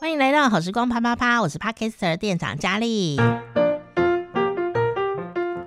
[0.00, 3.16] 欢迎来到好时光啪啪啪，我是 Podcaster 店长佳丽。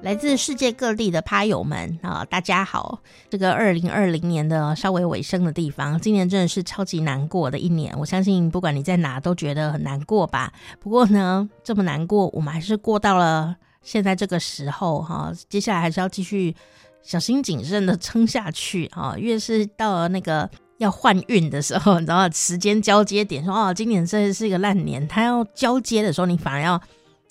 [0.01, 2.99] 来自世界各地的趴友们啊，大家好！
[3.27, 7.91] 这个二零二零年的稍微尾声的地方，今年真的是超级难过的一年。
[7.97, 10.53] 我相信不管你在哪，都觉得很难过吧。
[10.79, 15.31] 不过呢，这么难过，我们还是过到了现在这个时候哈。
[15.49, 16.55] 接下来还是要继续
[17.01, 19.15] 小心谨慎的撑下去啊。
[19.17, 20.47] 越是到了那个
[20.77, 26.81] 要换运的时候，你知道时间交接点，说哦，今年真的是一个烂年，它要交接的时候，你反而要。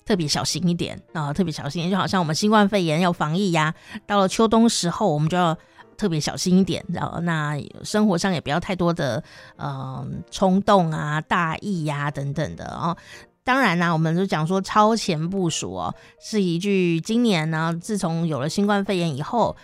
[0.07, 3.73] 特别小心一点啊、特别小心，就好像我们新冠肺炎要防疫呀、
[4.05, 5.57] 到了秋冬时候，我们就要
[5.97, 9.23] 特别小心一点，然后那生活上也不要太多的
[9.55, 12.95] 呃冲动啊、大意呀、啊、等等的哦。
[13.43, 19.55] 当然啦、我们就讲说超前部署哦，是一句今年呢，自从有了新冠肺炎以后，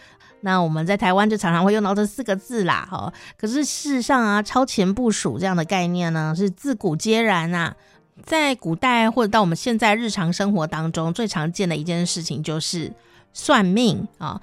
[0.42, 3.14] 那我们在台湾就常常会用到这四个字啦，哈、哦。
[3.38, 7.76] 可是事实上啊，超前部署这样的概念呢，是自古皆然啊。
[8.24, 12.92] 在古代或者到我们现在日常生活当中，最常见的一件事情就是
[13.34, 14.40] 算命啊。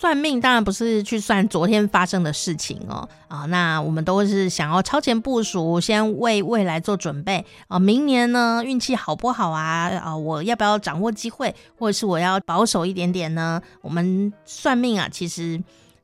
[0.00, 7.80] 算命当然不是去算昨天发生的事情哦啊，那我们都是想要超前部署，先为未来做准备啊。
[7.80, 9.88] 明年呢，运气好不好啊？
[10.00, 13.60] 啊，我要不要掌握机会，或者是我要保守一点点呢？
[13.80, 15.60] 我们算命啊，其实。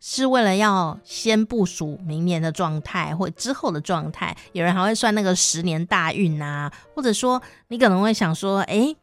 [0.07, 8.95] 是为了要先部署明年的状态或之后的状态，有人还会算那个十年大运啊，或者说你可能会想说，哎、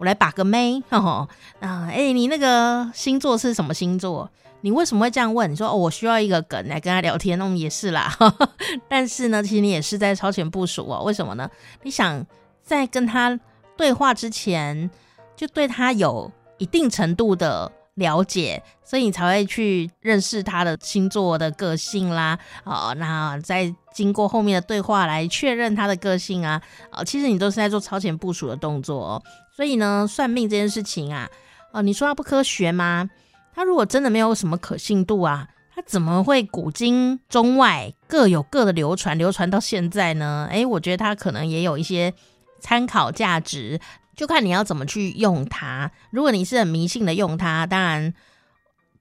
[0.00, 1.28] 我来把个妹，哈 哈，
[1.60, 4.28] 啊，哎、你那个星座是什么星座？
[4.62, 5.50] 你为什么会这样问？
[5.50, 8.08] 你说哦，我需要一个梗来跟他聊天，那么也是啦。
[8.18, 8.50] 呵呵，
[8.88, 11.02] 但是呢，其实你也是在超前部署哦。
[11.04, 11.46] 为什么呢？
[11.82, 12.24] 你想
[12.62, 13.38] 在跟他
[13.76, 14.90] 对话之前，
[15.36, 17.70] 就对他有一定程度的。
[17.96, 22.38] 了解，所以你才会去认识他的星座的个性啦。
[22.64, 26.60] 好，那再经过后面的对话来确认他的个性啊。
[26.90, 29.22] 啊，其实你都是在做超前部署的动作哦。
[29.54, 31.28] 所以呢，算命这件事情啊，
[31.72, 33.10] 哦，你说它不科学吗？
[33.54, 40.48] 它如果真的没有什么可信度啊，它怎么会古今中外各有各的流传，流传到现在呢？
[40.50, 42.14] 诶，我觉得它可能也有一些
[42.60, 43.80] 参考价值。
[44.16, 45.90] 就看你要怎么去用它。
[46.10, 48.12] 如果你是很迷信的用它，当然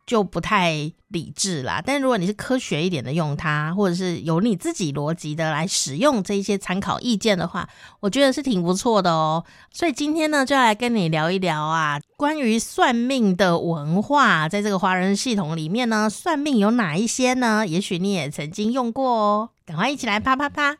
[0.09, 1.79] 就不太理智啦。
[1.85, 9.45] 但如果你是科学一点的用它，或者是有你自己逻辑的来使用这一些参考意见的话，我觉得是挺不错的哦。
[9.71, 17.67] 所以今天呢，就要来跟你聊一聊啊，关于算命的文化，在这个华人系统里面呢，算命有哪一些呢？
[17.67, 19.49] 也许你也曾经用过哦。
[19.67, 20.77] 赶快一起来啪啪啪！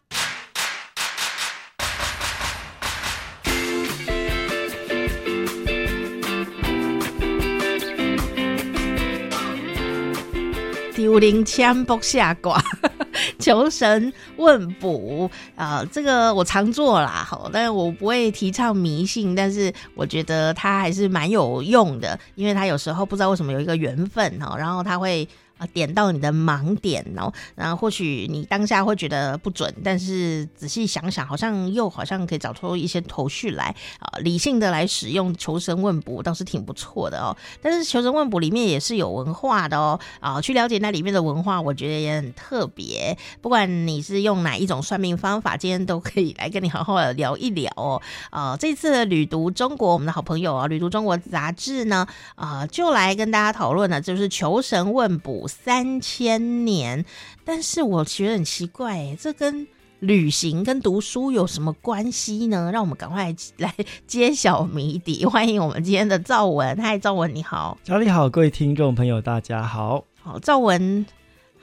[11.10, 12.62] 五灵千卜下卦，
[13.40, 25.28] 求神问卜啊、这个我常做啦，好，但是我不会提倡迷信，但是我觉得它还是蛮有用的，因为它有时候不知道为什么有一个缘分哈，然后它会。
[25.60, 34.18] 啊，点到你的盲点哦，然后或许你当下会觉得不准，但是仔细想想，好像又好像可以找出一些头绪来啊。
[34.22, 37.36] 理性的来使用求神问卜倒是挺不错的哦。
[37.62, 43.18] 但是求神问卜里面也是有文化的哦，啊，去了解那里面的文化，我觉得也很特别。
[43.42, 48.02] 不管你是用哪一种算命方法，今天都可以来跟你好好的聊一聊哦。
[48.30, 55.49] 啊，这次的旅读中国，我们的好朋友啊，旅读中国杂志呢，啊，就来跟大家讨论的，就是求神问卜。
[55.50, 57.04] 三千年，
[57.44, 59.68] 但是我觉得很奇怪，哎，这跟
[60.00, 62.70] 旅行跟读书有什么关系呢？
[62.72, 63.74] 让我们赶快来
[64.08, 65.26] 揭晓谜底。
[65.26, 71.06] 欢迎我们今天的赵文，嗨，赵文你好，家里好，各位听众朋友大家好，好，赵文。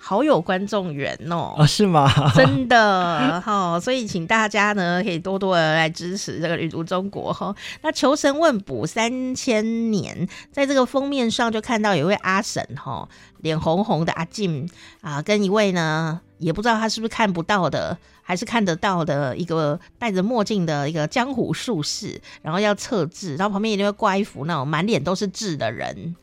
[0.09, 1.57] 好有观众缘哦！
[1.59, 2.09] 啊，是吗？
[2.33, 7.57] 真的哈、哦，所以请大家呢可以多多的来支持这个旅途中国哈、哦。
[7.83, 13.09] 那求神问卜三千年，在这个封面上就看到有一位阿婶哈、哦，
[13.39, 26.15] 脸红红的阿静啊，跟一位呢也不知道他是不是看不到的，还是看得到的一个戴着墨镜的一个江湖术士，然后要测字，然后旁边一定会挂一幅那种满脸都是痣的人。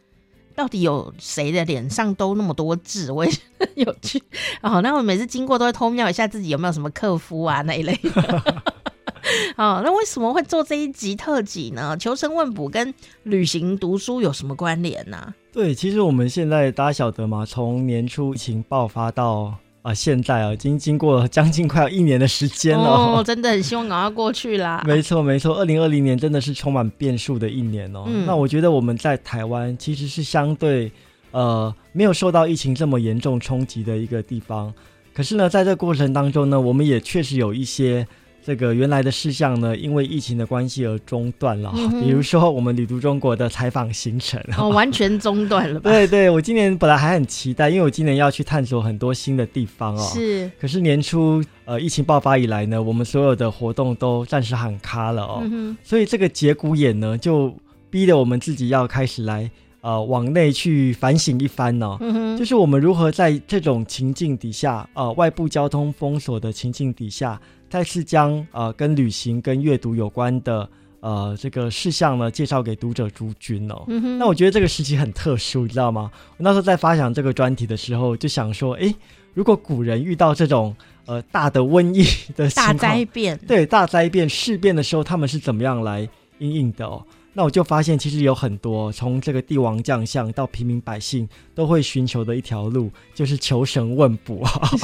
[0.55, 3.11] 到底有谁的脸上都那么多痣？
[3.11, 4.21] 我也很 有趣
[4.61, 4.81] 哦。
[4.81, 8.63] 那我每次经过都会偷瞄一下自己有没有什么克夫啊那一类的。
[9.57, 11.95] 哦，那为什么会做这一集特辑呢？
[11.97, 15.33] 求生问卜跟旅行读书有什么关联呢、啊？
[15.51, 19.55] 对，其实我们现在大家晓得嘛，从年初疫情爆发到。
[19.83, 22.83] 啊，现在啊，已经经过了将近快要一年的时间了。
[22.85, 24.81] 哦，真的很希望赶快过去啦。
[24.87, 28.05] 没错，没错，二零二零年真的是充满变数的一年哦。
[28.07, 30.89] 嗯，那我觉得我们在台湾其实是相对
[31.31, 34.73] 呃没有受到疫情这么严重冲击的一个地方。
[35.13, 38.07] 可是呢，在这个过程当中呢，我们也确实有一些
[38.45, 41.73] 这个原来的事项呢，因为疫情的关系而中断了。
[41.75, 45.89] 嗯、比如说，我们旅途中国的采访行程哦，完全中断了吧？
[45.91, 50.11] 对对，我今年本来还很期待，因为我今年要去探索很多新的地方哦。
[50.13, 50.51] 是。
[50.59, 55.41] 可是年初呃疫情爆发以来呢，我们所有的活动都暂时喊卡了哦。
[55.45, 57.55] 嗯、所以这个节骨眼呢，就
[57.89, 59.49] 逼得我们自己要开始来
[59.79, 61.95] 呃往内去反省一番哦。
[62.01, 67.39] 嗯、就是我们如何在这种情境底下，呃，外部交通封锁的情境底下。
[67.73, 73.83] 再次将呃跟旅行跟阅读有关的呃这个事项呢介绍给读者诸君哦。
[73.87, 74.19] 嗯。
[74.19, 76.11] 那我觉得这个时期很特殊，你知道吗？
[76.33, 78.93] 我那时候在发想这个专题的时候，就想说，诶，
[79.33, 80.75] 如果古人遇到这种
[81.07, 82.05] 呃大的瘟疫
[82.35, 87.03] 的，大灾变，对大灾变事变的时候，他们是怎么样来应应的哦？
[87.33, 94.43] 那我就发现，其实有很多从这个帝王将相到平民百姓都会寻求的一条路，就是求神问卜。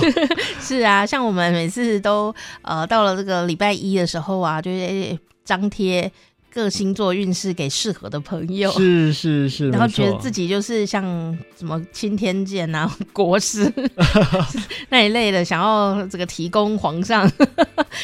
[0.60, 6.12] 是啊，像我们每次都呃到了这个礼拜一的时候啊，就是张贴。
[6.52, 11.04] 各星座运势给适合的朋友，是是是， 然后觉得自己就是像
[11.56, 13.72] 什么钦天监啊、 国师
[14.90, 17.32] 那一类的，想要这个提供皇上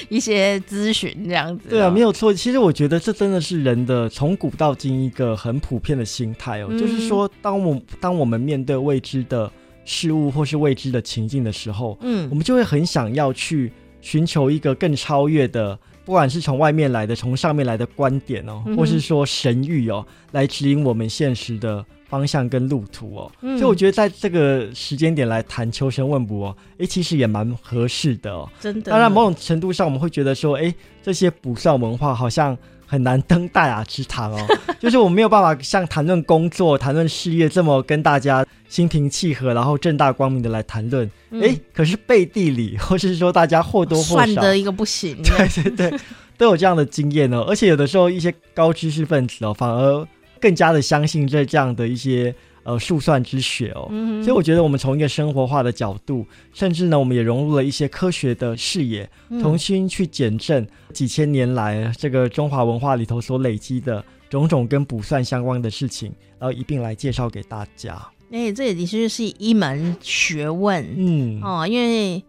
[0.09, 1.69] 一些咨询这样子。
[1.69, 2.31] 对啊，没有错。
[2.33, 9.51] 其实我觉得这真的是人的从古到今一个很普遍的心态哦，嗯、就是说，当我当我们面对未知的
[9.85, 13.71] 事物或是未知的情境的时候，嗯，我们就会很想要去
[14.01, 15.77] 寻求一个更超越的。
[16.05, 23.31] 不管是从外面来的，从上面来的观点哦，或是说神谕哦，来指引我们现实的方向跟路途哦。
[23.41, 28.47] 嗯、所以我觉得在这个时间点来谈求神问卜哦，哎，其实也蛮合适的哦。
[28.59, 28.91] 真的。
[28.91, 32.55] 当然，某种程度上我们会觉得说，哎，这些卜算文化好像
[32.85, 34.47] 很难登大雅之堂哦，
[34.79, 41.05] 就是我们没有办法像谈论工作、谈论事业这么跟大家心平气和，然后正大光明的来谈论。
[41.31, 45.99] 哎、嗯，可是背地里，或是说大家或多或少算的一个不行， 对对对，
[46.37, 47.45] 都有这样的经验哦。
[47.47, 50.07] 而且有的时候，一些高知识分子哦，反而
[50.39, 52.33] 更加的相信这这样的一些。
[52.65, 67.93] 呃，数算之学哦，嗯、所以我觉得我们从一个生活化的角度，甚至呢，我们也融入了一些科学的视野，嗯、重新去检证几千年来这个中华文化里头所累积的种种跟卜算相关的事情，然后一并来介绍给大家。
[68.31, 72.23] 哎、欸，这也的确是一门学问，嗯哦，因为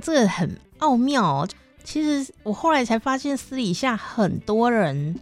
[0.00, 1.48] 这个很奥妙哦。
[1.84, 5.14] 其实我后来才发现，私底下很多人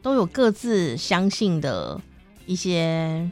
[0.00, 2.00] 都有各自相信的
[2.46, 3.30] 一些。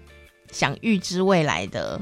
[0.55, 2.01] 想预知未来的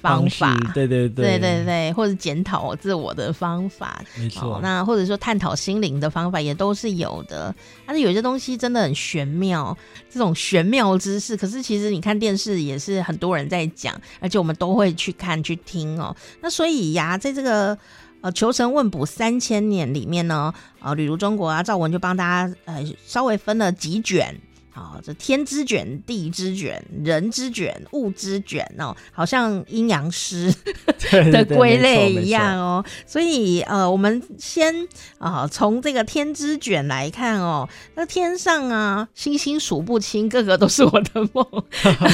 [0.00, 4.60] 方法，对对对，对对对，或者检讨自我的方法，没错、哦。
[4.62, 7.54] 那或者说探讨心灵的方法也都是有的。
[7.86, 9.74] 但是有些东西真的很玄妙，
[10.10, 16.14] 这种玄妙知识，可是其实你看电视也是很多人在讲，而且我们都会去看去听哦。
[16.42, 17.78] 那所以呀，在这个
[18.20, 24.38] 呃求神问卜三千年里面呢，呃，旅如中国啊，赵文就帮大家呃稍微分了几卷。
[24.76, 30.52] 好，这天之卷、地之卷、人之卷、物之卷哦，好像阴阳师
[31.30, 32.84] 的归类一样哦。
[33.06, 34.74] 所以呃，我们先
[35.18, 41.46] 啊，从、呃、这个天之卷来看哦，那天上啊，星星数不清，个个都是我的梦。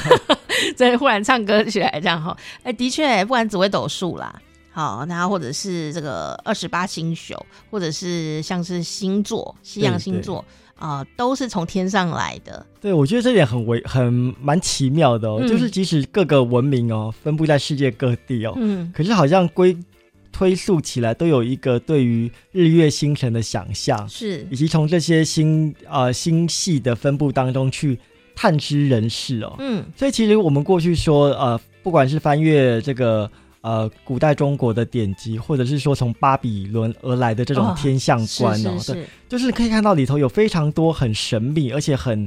[0.77, 4.39] 这忽然唱歌起来这样哈，哎，的确，不管紫微斗数啦，
[4.71, 7.35] 好，那或者是这个二十八星宿，
[7.71, 10.45] 或者是像是星座、西洋星座。
[10.81, 12.67] 啊、呃，都是从天上来的。
[12.81, 15.39] 对，我觉得这点很微，很蛮奇妙的哦。
[15.41, 19.77] 嗯、就是即使各个文明哦，分布在世界各地哦，嗯，可是好像归
[20.33, 27.97] 推溯起来，都有一个对于日月星辰的想象，是，以及从这些星呃星系的分布当中去
[28.35, 29.55] 探知人事哦。
[29.61, 33.31] 嗯，所以其实我们过去说呃，不管是翻阅这个。
[33.63, 42.27] 呃，古代中国的典籍，或者是说从巴比伦而来的这种天象观哦，是是是对，就是可以看到里头有非常多很神秘，而且很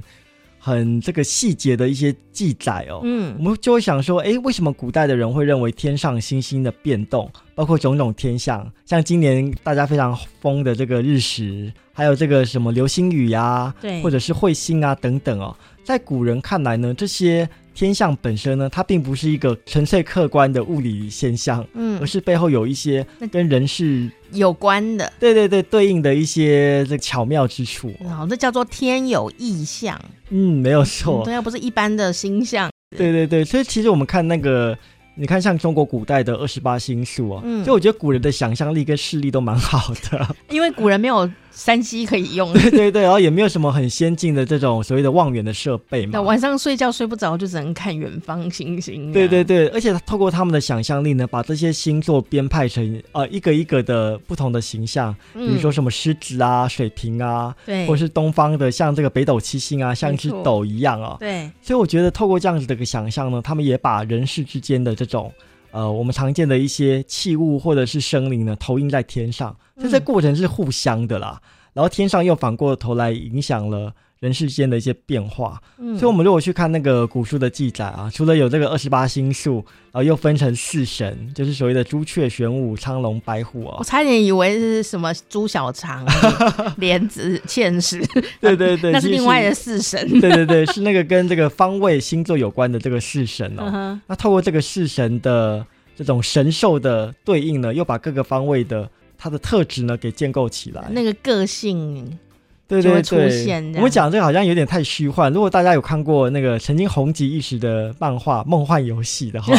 [0.59, 3.01] 很这个细节的一些记载哦。
[3.03, 17.49] 嗯，我们就会想说，哎，为什么古代的人会认为天上星星的变动，包括种种天象，像今年大家非常疯的这个日食，还有这个什么流星雨呀、啊，对，或者是彗星啊等等哦，在古人看来呢，这些。
[17.73, 27.91] 天象本身呢，它并不是一个纯粹客观的物理现象，嗯，而是背后有一些跟人事有关的，对对对，对应的一些这巧妙之处。
[28.01, 29.99] 哦，这叫做天有异象。
[30.29, 32.69] 嗯，没有错，对啊，不是一般的星象。
[32.95, 34.77] 对对对，所以其实我们看那个，
[35.15, 42.51] 你看像中国古代的二十八星宿啊，嗯，就我觉得古人的想象力跟视力都蛮好的，因为古人没有三 C 可以用。
[42.51, 46.11] 对 对对，然后也没有什么很先进的这种所谓的望远的设备嘛。
[46.13, 49.13] 那晚上睡觉睡不着，就只能看远方星星。
[49.13, 61.15] 对对对，而且透过他们的想象力呢，把这些星座编排成呃一个一个的不同的形象，比如说什么狮子啊、水瓶啊，对，或是东方的像这个北斗七星啊，像一只斗一样啊。
[61.19, 65.31] 对，所以我觉得透过这样子的一个想象呢，他们也把人世之间的这种。
[65.71, 71.39] 呃，我们常见的一些器物或者是生灵呢，投影在天上，这这过程是互相的啦。
[71.41, 75.61] 嗯、然后天上又反过头来影响了人世间的一些变化。
[75.77, 79.55] 嗯，所以我们如果去看那个古书的记载啊，除了有这个二十八星宿，
[79.91, 83.77] 然后又分成四神，就是所谓的朱雀、玄武、苍龙、白虎啊。
[83.79, 86.05] 我差点以为是什么朱小长、
[86.77, 88.01] 莲子、芡实。
[88.39, 90.07] 对对对， 那是另外的四神。
[90.21, 93.69] 对对对，是那个跟这个方位星座有关的这个四神哦。
[93.73, 95.65] 嗯、那透过这个四神的。
[95.95, 98.89] 这种神兽的对应呢，又把各个方位的
[99.23, 102.19] 它的特质呢给建构起来，那个个性
[102.67, 103.73] 对对对。
[103.75, 105.31] 我们讲这个好像有点太虚幻。
[105.31, 109.55] 如果大家有看过那个曾经红极一时的漫画《梦幻游戏》的话，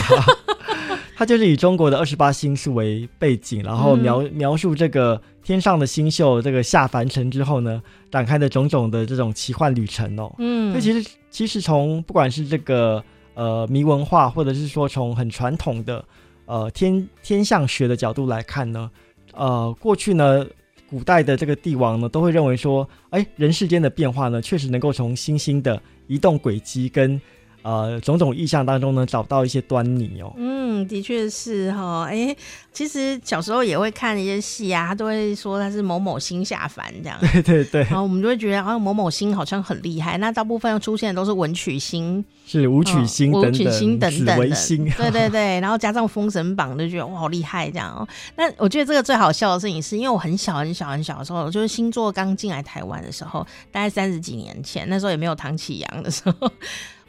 [1.16, 10.30] 它就是以中国的二十八星宿为背景，然后描描述这个天上的星宿这个下凡尘之后呢，展开的种种的这种奇幻旅程哦。
[10.36, 13.02] 嗯，所以其实其实从不管是这个
[13.32, 16.04] 呃迷文化，或者是说从很传统的。
[16.46, 18.90] 呃，天天象学的角度来看呢，
[19.36, 20.46] 呃，过去呢，
[20.88, 27.20] 古代的这个帝王呢，都会认为说，哎，人世间的变化呢，确实能够从星星的移动轨迹跟。
[27.64, 30.30] 呃，种种意象当中呢，找到一些端倪哦。
[30.36, 32.06] 嗯，的确是哈、哦。
[32.06, 32.36] 哎，
[32.74, 37.18] 其实小时候也会看一些戏啊，他都会说他是某某星下凡这样。
[37.32, 37.80] 对对对。
[37.84, 40.18] 然后我们就会觉得，啊，某某星好像很厉害。
[40.18, 44.54] 那大部分出现的都是文曲星，是武曲星武曲星等等的。
[44.54, 45.58] 星 对对对。
[45.60, 48.06] 然后加上封神榜，就觉得哇，好厉害这样哦。
[48.36, 53.40] 那我觉得这个最好笑的事情是，因为我很小很小很小的时候，就是星座刚进来台湾的时候，
[53.72, 56.50] 大概三十几年前，那时候也没有唐启阳的时候。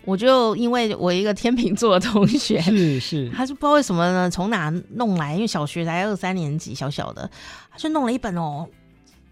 [0.05, 7.29] 我就因为我一个天秤座的同学，是是，他就不知道为什么呢，从哪弄来，因为小学才二三年级，小小的，
[7.71, 8.67] 他就弄了一本哦，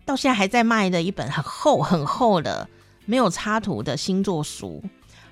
[0.04, 2.68] 到现在还在卖的一本很厚很厚的
[3.06, 4.84] 没有插图的星座书。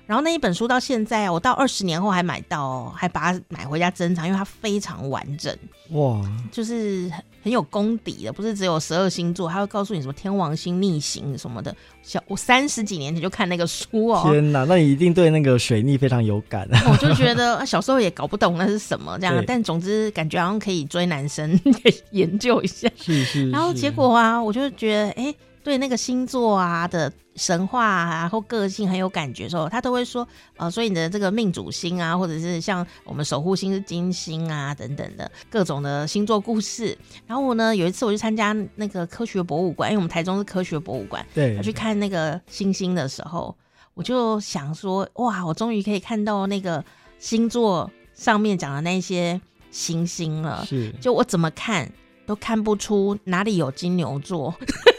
[0.06, 5.56] 然后那一本书到现在，我到二十年后还买到，哦，还把它买回家珍藏，因为它非常完整。
[5.90, 7.10] 哇，就是
[7.42, 11.74] 很有功底的，不是只有十二星座，它会告诉你什么天王星逆行什么的。
[12.02, 14.22] 小我三十几年前就看那个书哦。
[14.24, 16.68] 天哪，那你一定对那个水逆非常有感。
[16.90, 22.88] 我就觉得小时候也搞不懂那是什么这样，但总之感觉好像可以追男生， 可以研究一下。
[22.96, 23.50] 是是，是。
[23.50, 25.24] 然后结果啊，我就觉得哎。
[25.24, 30.26] 诶对那个星座啊的神话啊，然后个性很有感觉的时候，他都会说，
[30.56, 36.98] 呃，所以你的这个命主星啊，或者是像我们守护星是金星啊等等的各种的星座故事。
[37.26, 43.56] 然后我呢，有一次我去参加那个科学博物馆，因为我们台中是科学博物馆，对，我去看那个星星的时候，
[43.94, 46.84] 我就想说，哇，我终于可以看到那个
[47.18, 49.40] 星座上面讲的那些
[49.70, 50.66] 星星了。
[50.66, 51.90] 是，就我怎么看
[52.26, 54.52] 都看不出哪里有金牛座。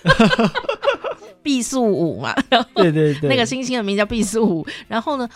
[1.41, 4.67] 毕宿五嘛，然 后对对对，那个星星的名叫毕宿五。
[4.87, 5.27] 然后呢，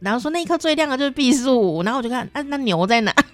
[0.00, 1.82] 然后说那一颗最亮的就是毕宿五。
[1.82, 3.10] 然后我就看，啊，那牛在哪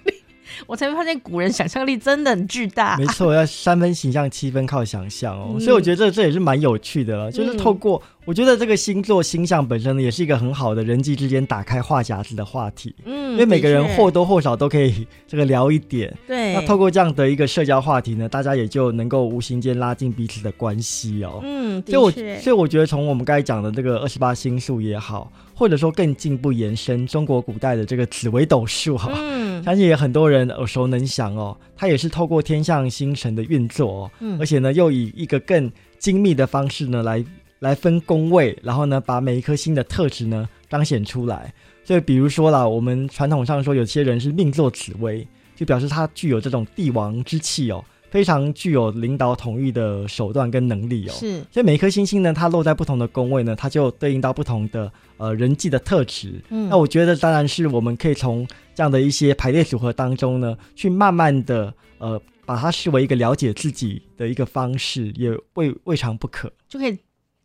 [0.67, 2.97] 我才会发现古人想象力真的很巨大。
[2.97, 5.51] 没错，要三分形象，七分靠想象哦。
[5.53, 8.01] 嗯、所以我觉得这这也是蛮有趣的了，就是透过。
[8.23, 12.93] 我觉得这个星座星象本身呢，也是一个很好的人际之间打开话匣子的话题。
[13.03, 16.15] 嗯，因为每个人或多或少都可以这个聊一点。
[16.27, 16.53] 对。
[16.53, 21.39] 那透过这样的一个社交话题呢，大家也就能够无形间拉近彼此的关系哦。
[21.43, 21.81] 嗯。
[21.87, 31.55] 所以我，所以我觉得从我们刚才讲的这个二十八星宿也好，或者说更进一步延伸中国古代的这个紫微斗数哈，嗯，相信也很多人耳熟能详哦。
[31.77, 37.23] 它也是透过天象星辰的运作哦，嗯，而且呢，又以一个更精密的方式呢来。
[37.59, 41.53] 来分宫位，然后呢，把每一颗星的特质呢彰显出来。
[41.83, 51.13] 所以，比如说啦，我们传统上说，有些人是命坐紫微，就表示他具有这种帝王之气哦，非常具有领导统一的手段跟能力哦。
[51.13, 51.43] 是。
[51.51, 56.39] 所以每一颗星星呢，它落在不同的宫位呢，它就对应到不同的呃人际的特质。
[56.49, 56.69] 嗯。
[56.69, 66.51] 那我觉得，当然是我们可以从这样的一些排列组合当中呢，去慢慢的呃把它视为一个了解自己的一个方式，也未未尝不可。
[66.67, 66.97] 就可以。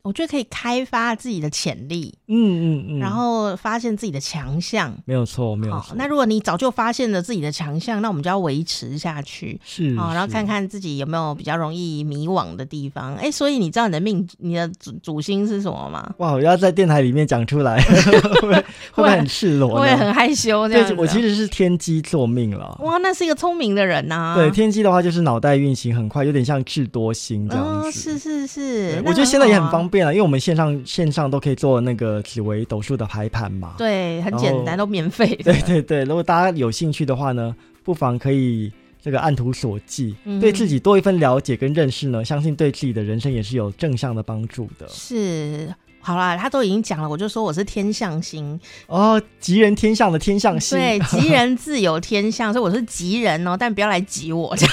[0.07, 5.97] 我觉得可以开发自己的潜力，嗯嗯嗯，然后发现自己的强项，没有错，没有错。
[5.97, 13.17] 那如果你早就发现了自己的强项，那我们就要维持下去，是啊，然后看看自己有没有比较容易迷惘的地方。
[13.17, 16.09] 哎，所以你知道你的命，你的主主星是什么吗？
[16.19, 17.81] 哇，我要在电台里面讲出来
[18.41, 18.63] 会
[18.95, 19.81] 不会很赤裸？
[19.81, 20.87] 我也很害羞这样。
[20.89, 22.79] 对，我其实是天机坐命了。
[22.85, 24.35] 哇，那是一个聪明的人呐。
[24.37, 27.89] 对，天机的话就是脑袋运行很快，有点像智多星这样子。
[27.89, 30.67] 哦，是是是，我觉得现在也很方便了，因为我们线上。
[30.85, 33.75] 线上都可以做那个紫微斗数的排盘嘛？
[33.77, 35.35] 对，很简单，都免费。
[35.45, 38.73] 对对对，如果大家有兴趣的话呢，不妨可以
[39.03, 44.87] 这个按图索骥，嗯、对自己多一份了解跟认识呢，相信对自己的人生也是有正向的帮助的。
[44.89, 54.57] 是，好啦，他都已经讲了，我就说我是天象星哦，吉人天象的天象星，对，吉人自有天相， 所以我是吉人哦，但不要来吉我。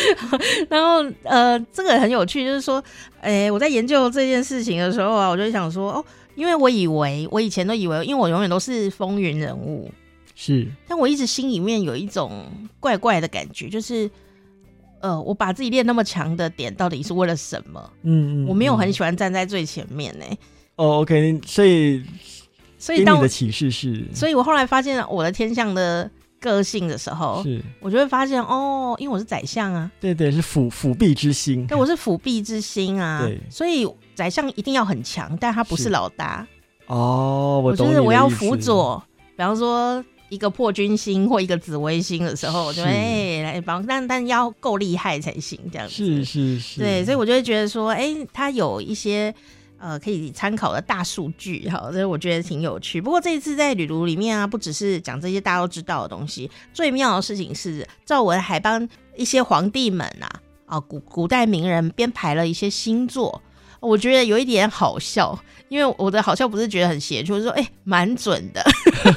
[0.68, 2.82] 然后呃，这个很有趣，就是说，
[3.20, 9.90] 哎，我在研究这件事情的时候啊，我就想说，哦，因为我以为我以前都以为，因为我永远都是风云人物，
[10.34, 12.46] 是，但我一直心里面有一种
[12.80, 14.10] 怪怪的感觉，就是，
[15.00, 17.90] 呃，我把自己练那么强的点，到底是为了什么？
[18.02, 20.24] 嗯嗯，我没有很喜欢站在最前面呢。
[20.76, 22.02] 哦，OK，所以，
[22.78, 26.10] 所以当你的启示是，所以我后来发现我的天象的。
[26.42, 27.62] 个性的时候，是。
[27.80, 36.46] 我就会发现哦，因为我是宰相啊，对对，是辅辅弼之星，对，我是辅弼之星啊，对，所以宰相一定要很强，但他不是老大。
[36.88, 39.02] 哦，我就是我要辅佐，
[39.36, 45.94] 比方说一个破军星或一个紫微星的时候，我就哎来帮，但但要够厉害才行，这样子。
[45.94, 49.34] 是是是，对，所以我就会觉得说，哎，他有一些。
[49.82, 53.00] 呃，可以参考的大数据， 哈，所以我觉得挺有趣。
[53.00, 60.30] 不过这一次在旅途里面啊，不只是讲这些大家都知道的东西，最妙的事情是，赵文还帮一些皇帝们啊，
[60.66, 63.42] 啊，古古代名人编排了一些星座，
[63.80, 65.36] 我觉得有一点好笑，
[65.68, 68.64] 因为我的好笑不是觉得很邪，就是说，哎、蛮准的，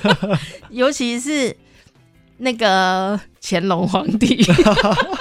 [0.71, 1.55] 尤其是
[2.37, 4.43] 那个乾隆皇帝。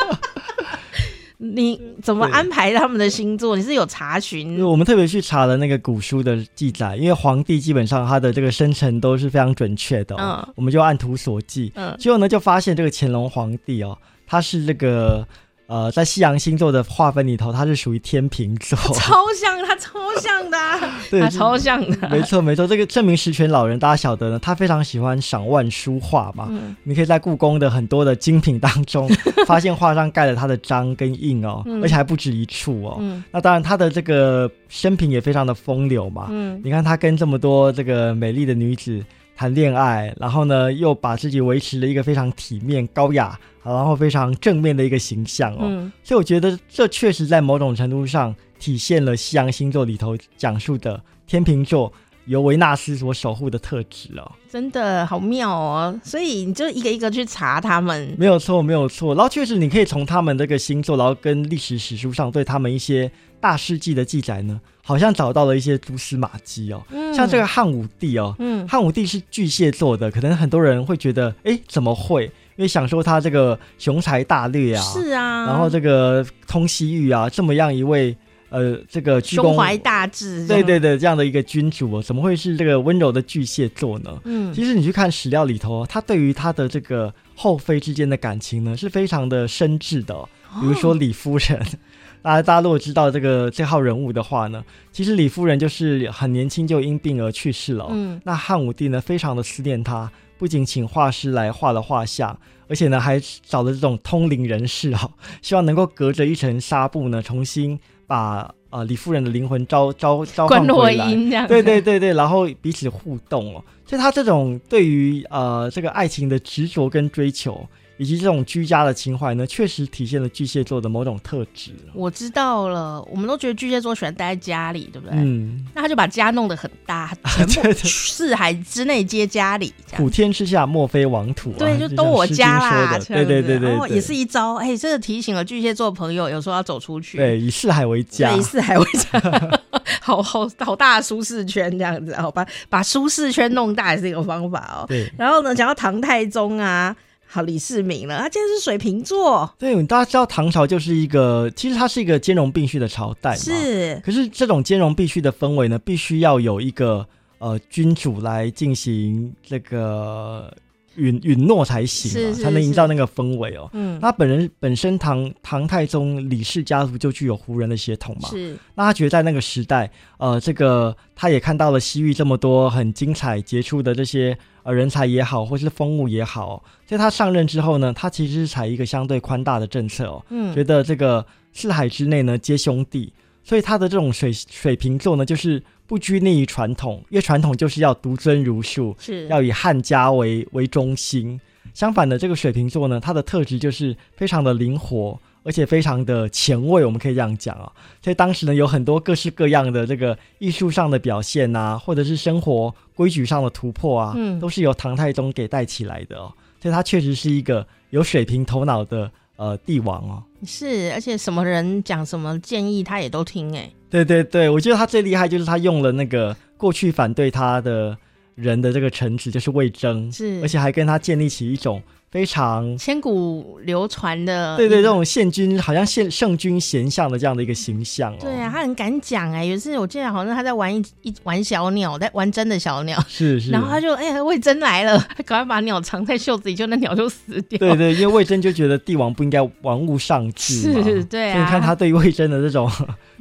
[1.55, 3.57] 你怎么安排他们的星座？
[3.57, 4.65] 你是有查询？
[4.65, 15.27] 我们特别去查了那个古书的记载，因为皇帝基本上他的这个生辰都是非常准确的，嗯，我们就按图索骥，嗯，结果呢就发现这个乾隆皇帝哦，他是这个。
[15.67, 20.59] 呃，在西洋星座的划分里头，它是属于天平座， 超像，它超像的，
[21.11, 22.67] 对，它超像的，没错没错。
[22.67, 26.49] 这个证明十全老人，大家晓得呢，他非常喜欢赏万书画嘛。
[26.51, 29.09] 嗯，你可以在故宫的很多的精品当中，
[29.47, 32.99] 发现画上盖了他的章跟印哦，嗯、而且还不止一处哦。
[33.01, 36.27] 嗯，那当然他的这个生平也非常的风流嘛。
[36.31, 39.03] 嗯，你看他跟这么多这个美丽的女子。
[39.37, 45.61] 谈恋爱，然后呢，又把自己维持了一个非常体面、高雅，然后非常正面的一个形象哦。
[45.63, 51.93] 嗯，所以我觉得这确实在某种程度上体现了西洋星座里头讲述的天秤座
[52.27, 54.33] 由维纳斯所守护的特质哦。
[54.49, 56.01] 真的好妙哦！
[56.05, 59.15] 所以你就一个一个去查他们，没有错，没有错。
[59.15, 64.61] 然后确实你可以从他们这个星座，然后跟历史史书上对他们一些大事记的记载呢。
[64.87, 72.31] 好像找到了一些蛛丝马迹哦，嗯、像这个汉武帝哦，嗯、汉武帝是巨蟹座的，可能很多人会觉得，哎，怎么会？
[72.57, 78.17] 因为想说他这个雄才大略啊，是啊，然后这个通西域啊，这么样一位
[78.51, 84.21] 呃，这个胸怀大志，对对对，这样的一个君主哦，怎么会是这个温柔的巨蟹座呢？
[84.25, 90.29] 嗯，其实你去看史料里头，他对于他的这个后妃之间的感情呢，是非常的深挚的、哦，
[90.61, 91.59] 比如说李夫人。
[91.59, 91.65] 哦
[92.25, 97.87] 大家，大家如果知道这个这号人物的话呢，其实李夫人就是很年轻就因病而去世了。
[97.91, 105.11] 嗯，那汉武帝呢，非常的思念她，不仅请画师来画了画像，而且呢，还找了这种通灵人士哦，
[105.43, 111.47] 希望能够隔着一层纱布呢，重新把呃李夫人的灵魂召召召唤回来。
[111.47, 117.67] 对对对对，然后彼此互动哦，所以他这种对于呃这个爱情的执着跟追求。
[117.97, 121.73] 以及这种居家的情怀呢，确实体现了巨蟹座的某种特质。
[121.93, 125.17] 我知道了，我们都觉得巨蟹座喜欢待在家里，对不对？
[125.17, 125.65] 嗯。
[125.75, 127.13] 那他就把家弄得很大，
[127.49, 129.73] 全部四海之内皆家里。
[129.93, 131.59] 普天之下莫非王土啊。
[131.59, 132.99] 对，就都我家啦。
[133.07, 137.19] 对对对对，也是一招，哎，这个提醒了巨蟹座朋友，有时候要走出去。
[137.19, 138.33] 对，以四海为家。
[138.33, 139.21] 以四海为家，
[140.03, 142.45] 好好好大的舒适圈这样子，好吧？
[142.69, 144.85] 把舒适圈弄大也是一个方法哦。
[144.89, 145.09] 对。
[145.17, 146.95] 然后呢，讲到唐太宗啊。
[147.35, 149.53] 好，李世民了，他竟然是水瓶座。
[149.59, 153.37] 对，大家知道唐朝就是一个，其实它是一个兼容并蓄的朝代嘛。
[153.37, 154.01] 是。
[154.05, 157.05] 可是这种兼容并蓄的氛围呢，必须要有一个
[157.39, 160.57] 呃君主来进行这个
[160.95, 163.69] 允允诺才行，是是是才能营造那个氛围哦。
[163.73, 168.57] 嗯，那本人本身唐唐太宗李氏家族就具有胡人的血统嘛，是。
[168.77, 183.13] 那他觉得在那个时代，呃，这个他也看到了西域这么多很精彩杰出的这些呃人才也好，或是风物也好，在他上任之后呢，他其实是采一个相对宽大的政策哦，嗯，觉得这个四海之内呢皆兄弟，
[183.45, 185.63] 所以他的这种水水瓶座呢就是。
[185.87, 191.39] 不拘泥于传统，因为传统就是要独尊儒术，是要以汉家为为中心。
[191.75, 197.71] 相反的，这个水瓶座呢，它的特质就是非常的灵活，而且非常的前卫，我们可以这样讲啊。
[198.03, 206.33] 所以当时呢，有很多各式各样的这个艺术上的表现啊，或者是生活规矩上的突破啊，嗯，都是由唐太宗给带起来的哦。
[206.61, 210.23] 所以他确实是一个有水平头脑的呃帝王哦。
[210.47, 213.71] 是，而且什么人讲什么建议，他也都听哎。
[213.91, 217.97] 对对对，我觉得他最厉害就是他用了那个过去反对他的
[218.35, 221.83] 人的这个臣子，就是魏征，是，而且还跟他建立起一种。
[222.15, 228.19] 非常千古流传的，对对，这种献君好像献圣君贤相的这样的一个形象哦。
[228.21, 237.59] 对啊，他很敢讲哎，有一次我记得好像他在玩一一玩小鸟，在玩真的小鸟，是是，然后他就哎呀，魏征来了，他赶快把鸟藏在袖子里，就那鸟就死掉。
[237.59, 241.33] 对对，因为魏征就觉得帝王不应该玩物丧志嘛， 是，对啊。
[241.33, 242.71] 所以你看他对魏征的这种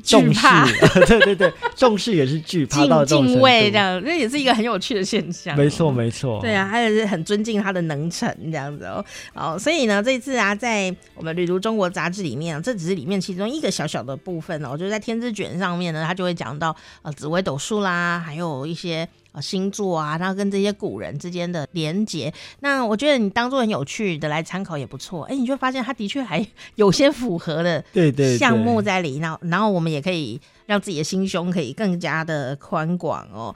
[0.04, 0.42] 重视，
[1.08, 5.56] 对对对，重视也是惧怕到敬畏这样，那也是一个很有趣的现象。
[5.56, 8.86] 没错没错，对啊，他也是很尊敬他的能臣这样子。
[9.34, 14.78] 哦，所以呢，这次啊，在我们《旅途中国》杂志里面，这只是里面其中一个小小的部分哦。
[14.78, 22.34] 就是在天之卷上面呢，他就会讲到呃紫微斗数啦，还有一些呃星座啊，然后跟这些古人之间的连结。
[22.62, 25.24] 那我觉得你当做很有趣的来参考也不错。
[25.26, 33.54] 哎，你就发现他的确还 有些符合的对对项目在里，然后然后我们也可以让自己的心胸可以更加的宽广哦。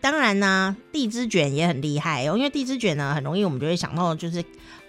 [0.00, 4.44] 当然呢，地之卷也很厉害哦，因为地之卷呢，很容易我们就会想到就是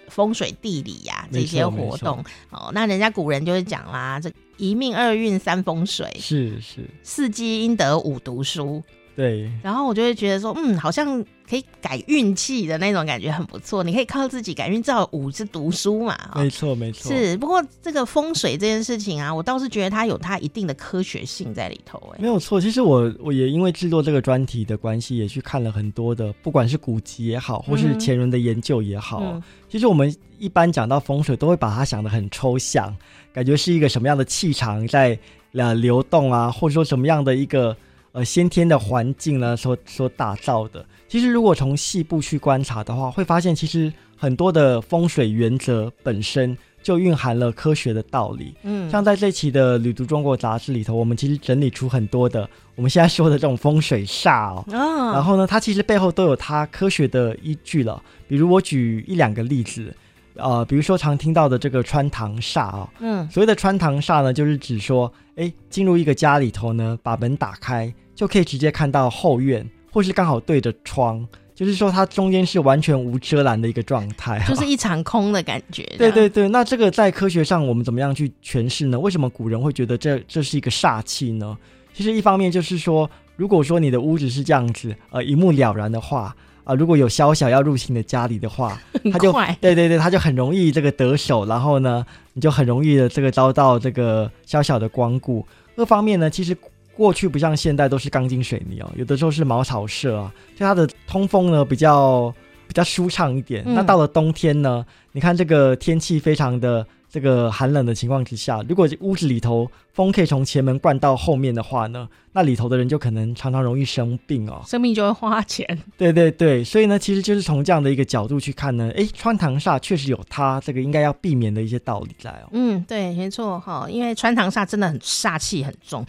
[0.08, 2.70] 风水地理呀、啊、这些活动哦。
[2.74, 8.82] 那人家古人就会讲啦，这一命二运三风水，是是，四积阴德五读书。
[9.16, 13.82] 对，然后我就会觉得说，嗯，好像可以改运气的那种感觉很不错。
[13.82, 16.14] 你可以靠自己改运，至少五是读书嘛。
[16.34, 17.10] 没错，没错。
[17.10, 21.98] 是，不过这个风水这件事情啊，我倒是觉得它有它一定的科学性在里头。
[22.12, 22.60] 哎，没有错。
[22.60, 29.22] 其实我我也因为制作这个专题的关系，也去看了很多的，不管是古籍也好，或是前人的研究也好。
[29.22, 32.94] 嗯、其实我们一般讲到风水，都会把它想得很抽象，
[33.32, 35.18] 感觉是一个什么样的气场在
[35.54, 37.74] 呃流动啊，或者说什么样的一个。
[38.16, 48.54] 呃，先天的环境呢，所所打造的，其实如果从细部去观察的话，会发现其实很多的风水原则本身就蕴含了科学的道理。
[48.62, 54.64] 嗯，像在这期的《旅途中国》杂志里头，我们其实整理出很多的我们现在说的这种风水煞哦。
[54.68, 55.12] 哦。
[55.12, 58.02] 然后呢，它其实背后都有它科学的依据了。
[58.26, 59.94] 比如我举一两个例子，
[60.36, 62.88] 呃，比如说常听到的这个穿堂煞啊、哦。
[63.00, 63.30] 嗯。
[63.30, 67.92] 所谓的穿堂煞呢，就是指说，哎，进入一个家里头呢，把门打开。
[68.16, 71.24] 就可以直接看到后院，或是刚好对着窗，
[71.54, 75.84] 就是说它中间是完全无遮拦的一个状态，就是一场空的感觉。
[75.98, 78.98] 对对对，那这个在科学上我们怎么样去诠释呢？
[78.98, 81.56] 为什么古人会觉得这这是一个煞气呢？
[81.92, 88.80] 其实一方面就是说，如果说你的屋子是这样子，呃，一目了然的话，啊、呃，如果有宵小要入侵的家里的话，
[89.12, 95.46] 他就对对对，他就很容易这个得手，然后呢，你就很容易的这个遭到这个宵小的光顾。
[95.76, 96.56] 二方面呢，其实。
[96.96, 102.34] 过去不像现代都是钢筋水泥哦，有的时候是茅草舍啊，就它的通风呢比较
[102.66, 103.62] 比较舒畅一点。
[103.66, 103.74] 嗯。
[103.74, 106.86] 那到了冬天呢，你看这个天气非常的。
[107.08, 115.66] 这个寒冷的情况之下，如果屋子里头风可以从前门灌到后面的话呢，那里头的人就可能常常容易生病哦，生病就会花钱。
[115.96, 122.48] 对对对，所以呢，其实就是从这样的一个角度去看呢，哎，穿堂煞确实有它这个应该要避免的一些道理在哦。
[122.52, 126.04] 嗯，对，没错哈，因为穿堂煞真的很煞气很重，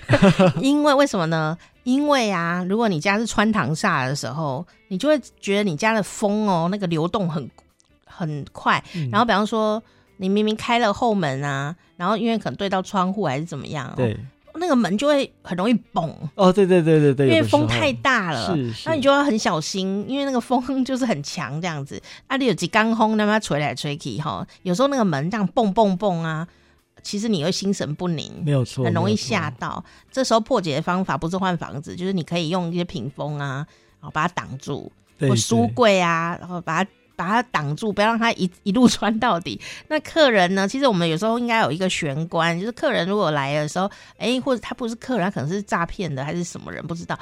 [0.60, 1.56] 因为为什么呢？
[1.84, 7.48] 因为啊，如果你家是穿堂煞的时候，你就会觉得你家的风哦，那个流动很
[8.04, 9.80] 很快，嗯、然后比方说。
[10.20, 14.14] 你明明开了后门啊，然后因为可能对到窗户还是怎么样，对，
[14.56, 16.14] 那个门就会很容易崩。
[16.34, 21.98] 哦，对对对对对，因为风太大了，是是，那你就要很小心，因为那个风就是很强这样子。
[22.28, 26.46] 那里有几刚风，那么吹来吹去哈，有时候那个门这样蹦蹦蹦啊，
[27.02, 29.82] 其实你会心神不宁，没有错，很容易吓到。
[30.12, 33.66] 这时候破解的方法不是换房子，就是你可以用一些屏风啊，
[34.00, 36.90] 然后把它挡住，或书柜啊，然后把它。
[37.20, 39.60] 把它挡住，不要让它一 一路穿到底。
[39.88, 40.66] 那客人呢？
[40.66, 43.84] 其实我们有时候应该有一个玄关，就是客人如果来的时候，
[44.16, 47.18] 哎、欸，或者他不是客人，他可能是诈骗的，还是什么人不知道。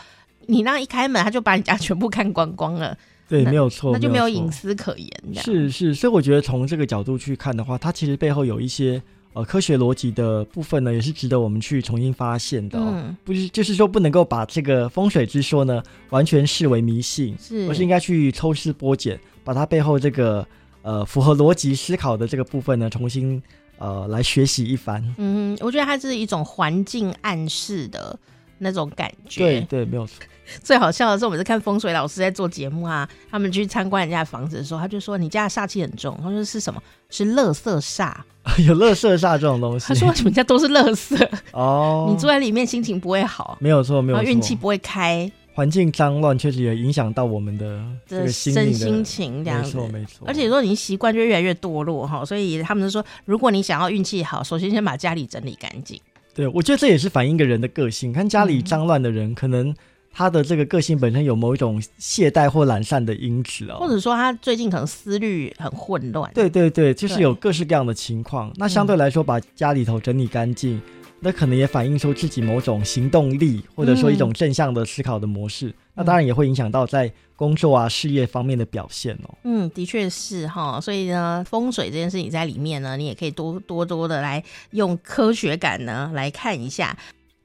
[0.46, 2.96] 你那一开门，他就把你家 全部看光光了。
[3.28, 5.11] 对，没有错，那就没有隐私可言。
[5.34, 12.78] 是是，所以我觉得从这个角度去看的话，它其实背后有一些呃科学逻辑的部分呢，也是值得我们去重新发现的。
[12.78, 20.46] 嗯，不是，就是说不能够把这个风水之说呢完全视为迷信，是，而是应该去抽丝剥茧，把它背后这个
[20.82, 23.42] 呃符合逻辑思考的这个部分呢重新。
[23.80, 25.00] 呃，来学习一番。
[25.18, 28.18] 嗯，我觉得它是一种环境暗示的
[28.59, 29.40] 那种感觉。
[29.40, 30.14] 对对，没有错。
[30.62, 36.83] 最好笑的是，我们是看风水老师在做节目啊，他们去参观人家的房子的时候，他就说：“你家的煞气很重。”他说：“是什么？
[37.11, 38.14] 是乐色煞。
[38.66, 39.87] ”有乐色煞这种东西。
[39.87, 41.16] 他说：“你们家都是乐色
[41.53, 45.31] 哦，你住在里面心情不会好。”没有错，没有错，运气不会开。
[45.53, 50.27] 环境脏乱确实也影响到我们的这个心的心情，这样子，没错没错。
[50.27, 56.01] 而且说你习惯就越来越堕落哈，所以他们就说，如果你想要运气好，首先先把家里整理干净。
[56.38, 58.12] 对，我觉得这也是反映一个人的个性。
[58.12, 59.74] 看家里脏乱的人，嗯、可能
[60.12, 66.31] 他的这个个性本身有某一种懈怠或懒散的因子哦，或者说他最近可能思虑很混乱。
[66.33, 68.53] 对对对，就是有各式各样的情况。
[68.55, 70.77] 那相对来说，把家里头整理干净。
[70.77, 70.83] 嗯
[71.20, 75.66] 那可能也反映出自己某种行动力，或者说一种正向的思考的模式。
[75.66, 79.38] 嗯、那当然也会影响到在工作啊、事业方面的表现哦。
[79.44, 80.81] 嗯，的确是哈。
[80.81, 86.98] 所以呢，风水这件事情在里面呢，你也可以多多多的来用科学感呢来看一下。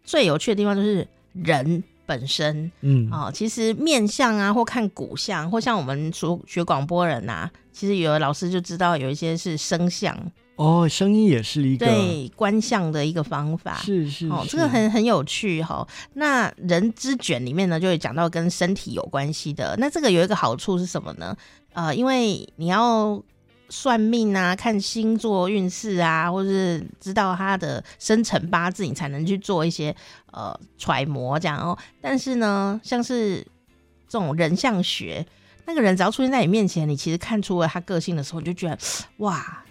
[0.03, 10.17] 最有趣的地方就是人本身，嗯哦，其实面相啊，或看骨相，或像我们学学广播人呐、啊，其实有的老师就知道有一些是声相。
[10.55, 15.87] 哦，声音也是一个对观相的一个方法，是是，是哦，这个很很有趣哈、哦。
[16.13, 19.75] 那人之卷里面呢，就会讲到跟身体有关系的。
[19.79, 21.35] 那这个有一个好处是什么呢？
[21.73, 23.19] 呃，因为你要
[23.67, 29.95] 算命啊，看星座运势啊，或是知道他的生辰八字，你才能去做一些
[30.31, 31.75] 呃揣摩这样哦。
[31.99, 33.37] 但是呢，像是
[34.07, 35.25] 这种人像学，
[35.65, 38.77] 那个人只要出现在你面前，你其实看出了他个性的时候，你就觉得
[39.17, 39.63] 哇。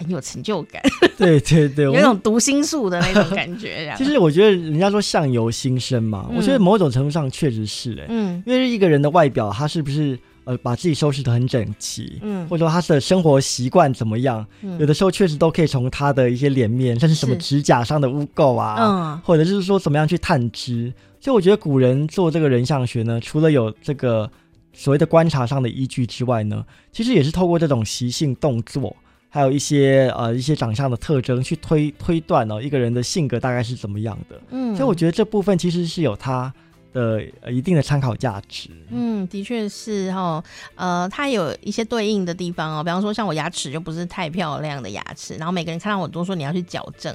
[0.00, 0.82] 很有成就感，
[1.18, 3.92] 对 对对，有一种读心术的那种感觉。
[3.98, 20.90] 其实我觉得人家说相由心生嘛，嗯、我觉得某种程度上确实是哎、欸，嗯，因为一个人的外表，他是不是呃把自己收拾的很整齐，嗯，或者说他的生活习惯怎么样，嗯、有的时候确实都可以从他的一些脸面，甚至什么指甲上的污垢啊，嗯，或者就是说怎么样去探知。
[21.20, 24.30] 所以我觉得古人做这个人像学呢，除了有这个
[24.72, 28.96] 所谓的观察上的依据之外呢，其实也是透过这种习性动作。
[29.30, 34.38] 还有一些呃一些长相的特征去推推断哦，一个人的性格大概是怎么样的。
[34.50, 36.52] 嗯，所以我觉得这部分其实是有它
[36.92, 38.68] 的呃一定的参考价值。
[38.90, 47.14] 嗯，的确是哈、哦，呃，它有一些对应的地方哦，比方说像我牙齿就不是太漂亮的牙齿，然后每个人看到我都说你要去矫正，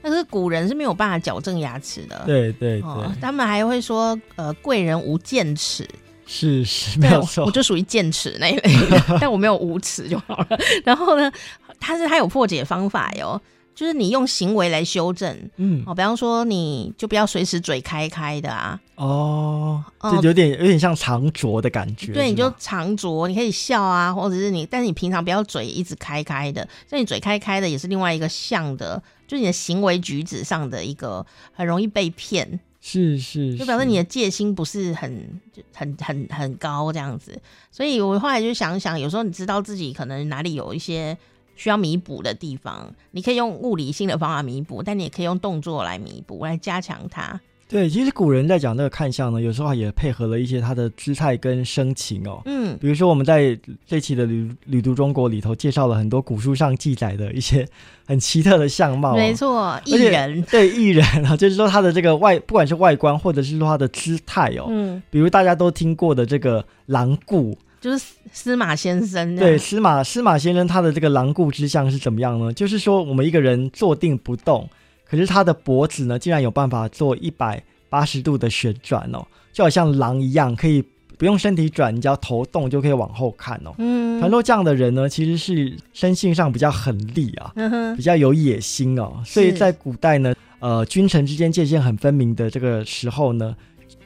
[0.00, 2.22] 但是古人是没有办法矫正牙齿的。
[2.24, 5.84] 对对对、哦，他们还会说呃贵人无贱齿。
[6.26, 10.58] 是是，没有错，我就属于剑齿那一类的， 但我没有无齿就好了。
[10.84, 11.30] 然后呢，
[11.78, 13.40] 它是它有破解方法哟，
[13.74, 32.58] 就是你用行为来修正，嗯，哦，比方说你就不要随时嘴开开的啊，哦，就有点有点像长拙的感觉，对，你就长拙，你可以笑啊，或者是你，但是你平常不要嘴一直开开的，像你嘴开开的也是另外一个像的，就是你的行为举止上的一个很容易被骗。
[32.88, 35.40] 是是，就表示你的戒心不是很
[35.74, 37.36] 很很很高这样子，
[37.72, 41.18] 所以我后来就想想，有时候你知道自己可能哪里有一些
[41.56, 47.40] 需要弥补的地方，你可以用物理性的方法弥补，但你也可以用动作来弥补，来加强它。
[47.68, 52.40] 对，其实古人在讲那个看相呢，有时候也配合了一些他的姿态跟生情哦。
[52.44, 57.66] 嗯，比如说我们在这期的旅旅读中国里头介绍了很多古书上记载的一些
[58.06, 59.16] 很奇特的相貌哦。
[59.16, 60.40] 没错，艺人。
[60.42, 64.66] 对，艺人啊，就是说他的这个外，不管是外观或者是说他的姿态哦。
[64.68, 65.02] 嗯。
[65.10, 69.34] 比如大家都听过的这个狼顾，就是司马先生。
[69.34, 72.52] 对，司马司马先生他的这个狼顾之相是怎么样呢？
[72.52, 74.68] 就是说我们一个人坐定不动。
[75.08, 80.82] 可是他的脖子呢，竟然有办法做一百八十度的旋转哦，就好像狼一样，可以
[81.16, 83.72] 不用身体转，你只要头动就可以往后看哦。
[83.78, 89.22] 嗯，传说这样的人呢，其实是生性上比较狠厉啊， 嗯，比较有野心哦。
[89.24, 93.56] 所以在古代呢，呃，君臣之间界限很分明的这个时候呢，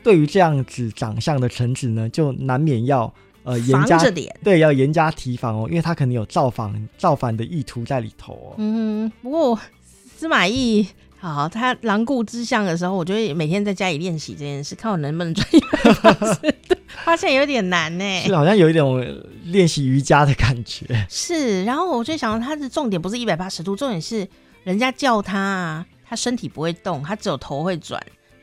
[0.04, 3.98] 对于这样子长相的臣子呢，就难免要呃严加
[4.44, 8.54] 对，要严加提防哦，因为他可能有造反造反的意图在里头哦。
[8.58, 9.58] 嗯，不过。
[10.20, 10.87] 司马懿，
[11.18, 16.35] 好，他狼顾之相的时候，我就会每天在家里练习这件事，看我能不能转一百八十
[16.68, 18.20] 度，发现有点难呢。
[18.26, 19.02] 是，好像有一种
[19.44, 20.85] 练习瑜伽的感觉。
[21.09, 24.28] 是，然后我就想，他的重点不是一百八十度，重点是
[24.62, 27.98] 人家叫他啊，他身体不会动，他只有头会转。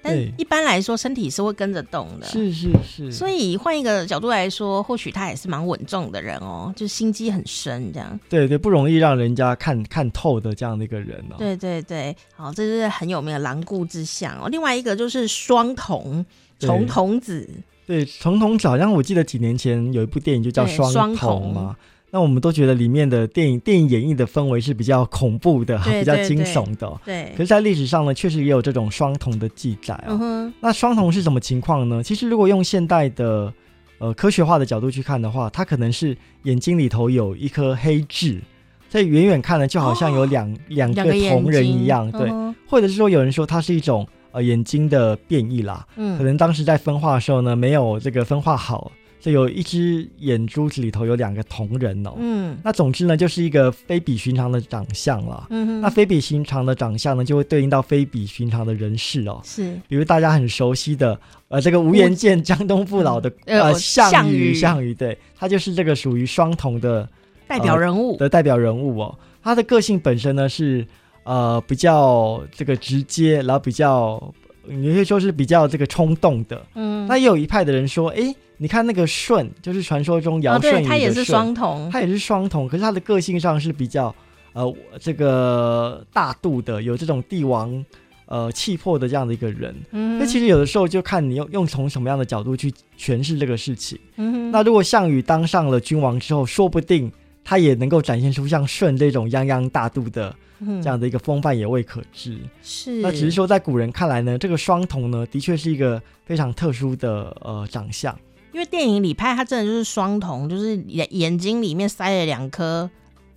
[0.08, 2.26] 但一般来说，身体是会跟着动的。
[2.26, 3.12] 是是是。
[3.12, 8.20] 所以换一个角度来说，或许他也是蛮稳重的人哦，就心机很深这样。
[8.30, 11.36] 对对，不容易让人家看看透的这样的一个人哦。
[11.38, 14.48] 对对对，好，这是很有名的狼顾之相哦。
[14.50, 16.26] 另外一个就是双瞳，
[16.60, 17.50] 重瞳子。
[17.86, 21.76] 对，重瞳子好像我记得几年前有一部电影就叫双瞳嘛。
[22.10, 27.02] 那我们都觉得里面的电影电影演绎的氛围是比较恐怖的，对 对对，比较惊悚的。
[27.04, 30.20] 对，可是，在历史上呢，确实也有这种双瞳的记载啊、哦。
[30.22, 32.02] 嗯、那双瞳是什么情况呢？
[32.02, 33.54] 其实，如果用现代的
[34.00, 38.40] 呃科学化的角度去看的话，它可能是眼睛里头有一颗黑痣，
[38.88, 42.10] 在远远看呢，就好像有两、哦、两个瞳人一样。
[42.12, 45.86] 对，嗯、或者是说，有人说它是一种呃眼睛的变异啦。
[45.98, 48.90] 嗯，可能当时在分化的时候呢，没有这个分化好。
[49.20, 64.94] 所以有一只眼珠子里头有两个瞳仁哦，嗯，那总之呢，就是一个非比寻常的长相了，嗯哼，那非比寻常的长相呢，就会对应到非比寻常的人士哦，是，比如大家很熟悉的呃这个无颜见江东父老的、嗯、呃项羽，项羽。
[64.94, 67.08] 对，他就是这个属于双瞳的
[67.48, 70.86] 代表人物、呃、的代表人物哦，他的个性本身呢是
[71.24, 74.34] 呃比较这个直接，然后比较。
[74.70, 84.14] 你可以说是比较这个冲动的，嗯，那也有一派的人说，哎，你看那个舜，就是传说中尧舜禹的舜，他也是双瞳，他也是双瞳，可是他的个性上是比较，
[84.54, 87.86] 呃，这个大度的，有这种帝王，
[88.26, 89.76] 呃，气魄的这样的一个人。
[89.92, 94.00] 嗯，那其实有的时候就看你用用从什么样的角度去诠释这个事情。
[94.16, 97.12] 嗯，那如果项羽当上了君王之后，说不定
[97.44, 100.36] 他也能够展现出像舜这种泱泱大度的。
[100.60, 103.00] 这样的一个风范也未可知，是。
[103.00, 108.18] 那只是说，在古人看来呢，这个双瞳呢，的确是一个非常特殊的呃长相。
[108.52, 112.90] 因为电影里拍他真的就是双瞳，就是眼眼睛里面塞了两颗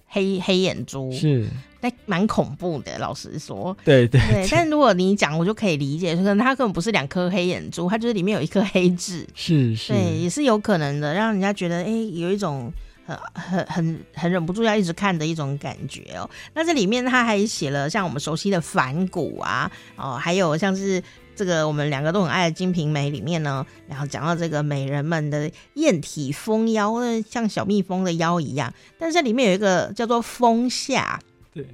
[0.06, 1.46] 黑黑眼珠，是，
[1.80, 2.98] 那蛮恐怖的。
[2.98, 4.46] 老实说，对对对。
[4.50, 12.72] 但如果你讲，我就可以理解，可能他根本不是两颗黑眼珠，他就是里面有一颗黑痣，是是，对，也是有可能的，让人家觉得哎、欸，有一种。
[13.34, 16.30] 很很很忍不住要一直看的一种感觉哦。
[16.54, 21.02] 那这里面他还写了像我们熟悉的反骨啊，哦，还有像是
[21.36, 28.72] 这个我们两个都很爱的《金瓶梅》里面呢，然后讲到这个美人们的艳体蜂腰，像小蜜蜂的腰一样。
[28.98, 31.20] 但是这里面有一个叫做丰下，
[31.52, 31.66] 对。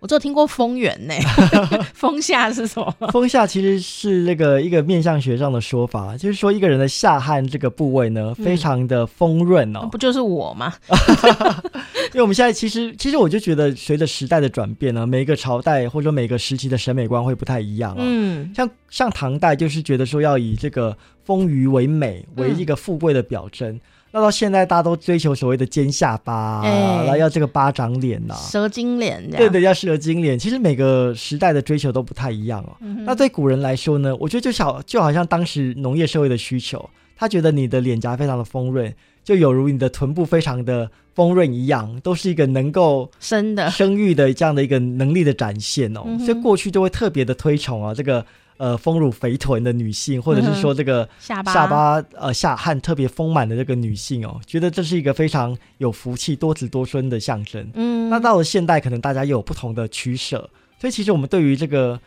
[0.00, 1.14] 我只有听过丰原呢，
[1.92, 3.08] 丰下是什么？
[3.10, 9.88] 丰下其实是那个一个面相学上的说法，就是说一个人的下汗这个部位呢，非常的丰润哦。
[9.90, 10.72] 不就是我吗？
[12.12, 17.98] 因为我们现在其实，其实我就觉得，随着时代的转变呢，每一个朝代或者说每个时期的审美观会不太一样啊。
[17.98, 23.68] 嗯，像像唐代就是觉得说要以这个丰腴为美，为一个富贵的表征。
[23.74, 30.38] 嗯那到现在，大家都追求所谓的尖下巴，啊，欸、然后要这个巴掌脸呐，蛇精脸，对对，要蛇精脸。
[30.38, 32.76] 其实每个时代的追求都不太一样哦。
[32.80, 46.04] 嗯、那对古人来说呢，我觉得就小就好像当时农业社会的需求，他觉得你的脸颊非常的丰润，就有如你的臀部非常的丰润一样，都是一个能够生的生育的这样的一个能力的展现哦。
[46.06, 48.24] 嗯、所以过去就会特别的推崇啊这个。
[48.58, 57.70] 呃，丰乳肥臀的女性，或者是说这个下巴下巴呃下汗特别丰满的这个女性哦，觉得这是一个非常有福气、多子多孙的象征。
[57.74, 62.00] 嗯，那到了现代，可能大家又有不同的取舍，所以其实我们对于这个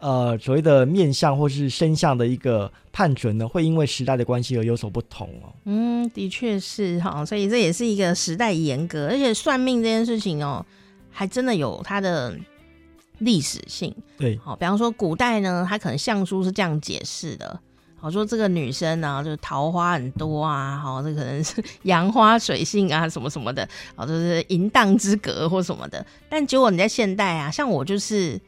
[0.00, 5.54] 呃所谓的面相或是身相的一个判准呢，会因为时代的关系而有所不同哦。
[5.66, 10.66] 嗯，的确是哈，所以这也是一个时代严格，而且算命这件事情哦，
[11.12, 12.36] 还真的有它的。
[13.24, 17.58] 历史性对，好，比方说古代呢，他可能相书是这样解释的，
[17.96, 26.04] 好说这个女生呢，就是桃花很多啊，好，这可能是杨花水性啊，什么什么的，好，就是淫荡之格或什么的。
[26.28, 28.40] 但结果你在现代啊，像我就是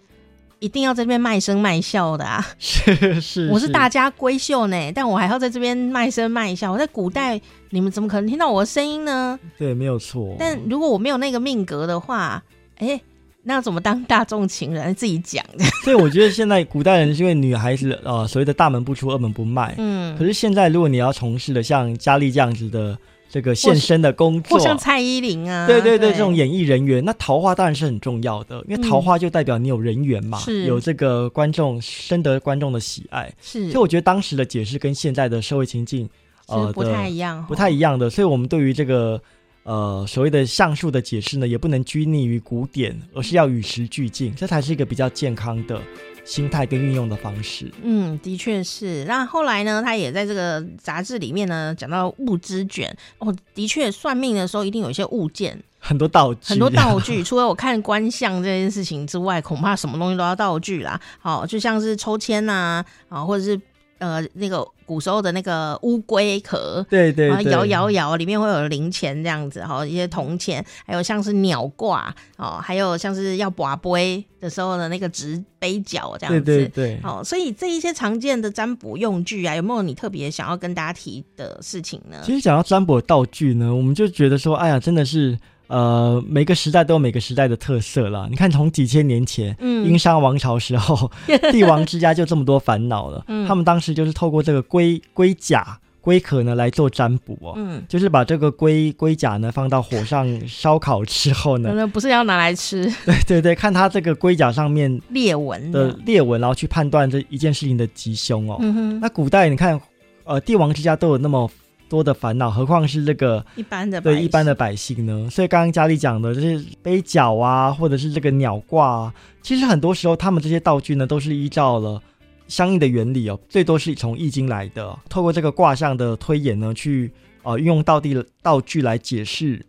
[0.58, 6.72] 一定要在这边卖声卖笑的啊，是是，是，我是大家闺秀呢，但我还要在这边卖声卖笑。
[6.72, 9.38] 我在古代，你们怎么可能听到我的声音呢？
[9.56, 10.34] 对，没有错。
[10.38, 12.42] 但如果我没有那个命格的话，
[12.78, 13.02] 哎、欸。
[13.46, 14.94] 那怎么当大众情人？
[14.94, 15.64] 自己讲的。
[15.84, 20.16] 所以我觉得现在古代人是因为女孩子呃所谓的大门不出二门不迈，嗯。
[20.16, 22.96] 可是现在如果你要从事的像佳丽这样子的
[23.28, 33.30] 这个现身的工作，或像蔡依林啊，对对对，对这种演艺人员，那桃花当然是很重要的，因为桃花就代表你有人缘嘛，有这个观众深得观众的喜爱。
[33.42, 33.70] 是。
[33.70, 36.08] 所以我觉得当时的解释跟现在的社会情境
[36.46, 38.08] 呃不太一样，不太一样的。
[38.08, 39.20] 所以我们对于这个。
[39.64, 45.80] 呃，所谓的相术的解释呢，也不能拘泥于古典，而是要与时俱进，这才是一个比较健康的
[46.22, 47.72] 心态跟运用的方式。
[47.82, 49.04] 嗯，的确是。
[49.06, 57.22] 那后来呢，他也在这个杂志里面呢讲到物之卷哦，的确算命的时候一定有一些物件很多道具，很多道具。
[57.24, 61.00] 除了我看观相这件事情之外，恐怕什么东西都要道具啦。
[61.20, 63.58] 好，就像是抽签呐，啊，或者是
[63.98, 77.00] 呃那个古时候的那个乌龟壳，对对，对，摇摇摇，里面会有零钱这样子，哈，一些铜钱，还有像是鸟挂，哦，还有像是要拔杯的时候的那个掷杯角这样子，对对对。
[77.02, 82.18] 哦，所以这一些常见的占卜用具啊，有没有你特别想要跟大家提的事情呢？
[82.24, 85.38] 其实讲到占卜的道具呢，我们就觉得说，哎呀，真的是。
[85.66, 88.26] 呃，每个时代都有每个时代的特色了。
[88.28, 91.10] 你看，从几千年前，嗯，殷商王朝时候，
[91.50, 93.24] 帝王之家就这么多烦恼了。
[93.28, 97.54] 嗯，他们当时就是透过这个龟龟甲、龟壳呢来做占卜哦。
[97.56, 102.84] 嗯，就是把这个龟龟甲呢放到火上烧烤之后呢，那不是要拿来吃？
[103.06, 108.58] 对对对，看它这个龟甲上面裂纹的裂纹，然后去判断这一件事情的吉凶哦。
[109.00, 109.80] 那古代你看，
[110.24, 111.50] 呃，帝王之家都有那么。
[111.88, 115.28] 多的烦恼，何况是这个一般的对一般的百姓呢？
[115.30, 122.02] 所以刚刚佳丽讲的这些杯角啊，或者是这个鸟挂啊，其实很多时候他们这些道具呢，都是依照了
[122.48, 127.12] 相应的原理哦，最多是从易经来的，透过这个卦象的推演呢，去
[127.42, 129.64] 呃运用道地的道具来解释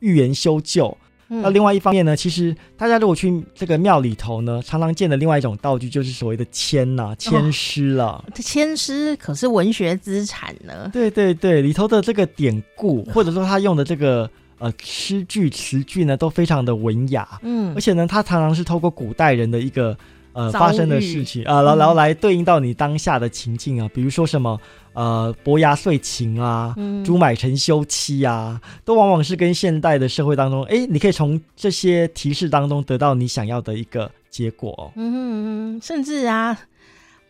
[0.00, 0.96] 预言修旧。
[1.40, 8.24] 那另外一方面呢，其实大家如果去这个庙里头呢，常常见的另外一种道具就是所谓的签呐、签诗了。
[8.34, 10.90] 这签诗可是文学资产呢。
[10.92, 14.28] 对对对，里头的这个典故，或者说他用的这个
[14.58, 17.26] 呃诗句词句呢，都非常的文雅。
[17.42, 19.96] 嗯，而且呢，它常常是透过古代人的一个。
[20.34, 24.58] 呃，发生的事情啊，然后然后来对应到你当下的情境啊，嗯、比如说什么
[24.94, 34.92] 呃，伯牙岁晴啊，嗯、朱买臣休妻啊，都往往是跟现代的社会当中，哎，你可以从这些提示当中得到你想要的一个结果。
[34.96, 36.58] 嗯，甚至啊，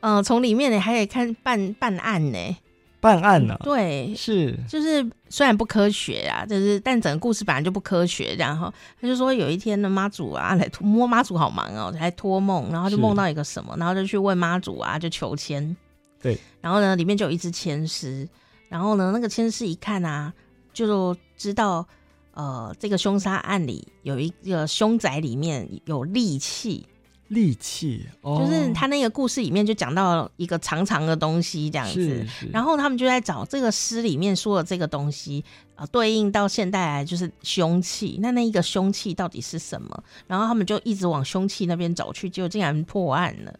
[0.01, 2.57] 呃，从里面你还可以看办办案呢。
[3.01, 3.61] 办案呢、啊？
[3.65, 8.37] 对，是，就是虽然不科学啊，就是但整个故事本来就不科学。
[8.39, 15.77] 然后他就说有一天呢，妈祖啊来摸妈祖好忙哦，还托梦，然后就梦到一个什么，然后就去问妈祖啊，就求签。
[16.23, 18.29] 对，然后呢，里面就有一支签诗，
[18.69, 20.33] 然后呢，那个签诗一看啊，
[20.73, 21.87] 就知道
[22.33, 26.87] 呃，这个凶杀案里有一个凶宅里面有利器。
[27.29, 35.43] 利器，哦，就是他那个故事里面就讲到一个长长的东西这样子，然后他们就在找这个诗里面说的这个东西
[35.75, 40.05] 啊，呃，对应到现代来就是凶器，那那一个凶器到底是什么？
[40.27, 43.55] 然后他们就一直往凶器那边走去，结果竟然破案了。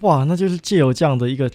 [0.00, 1.50] 哇，那就是借由这样的一个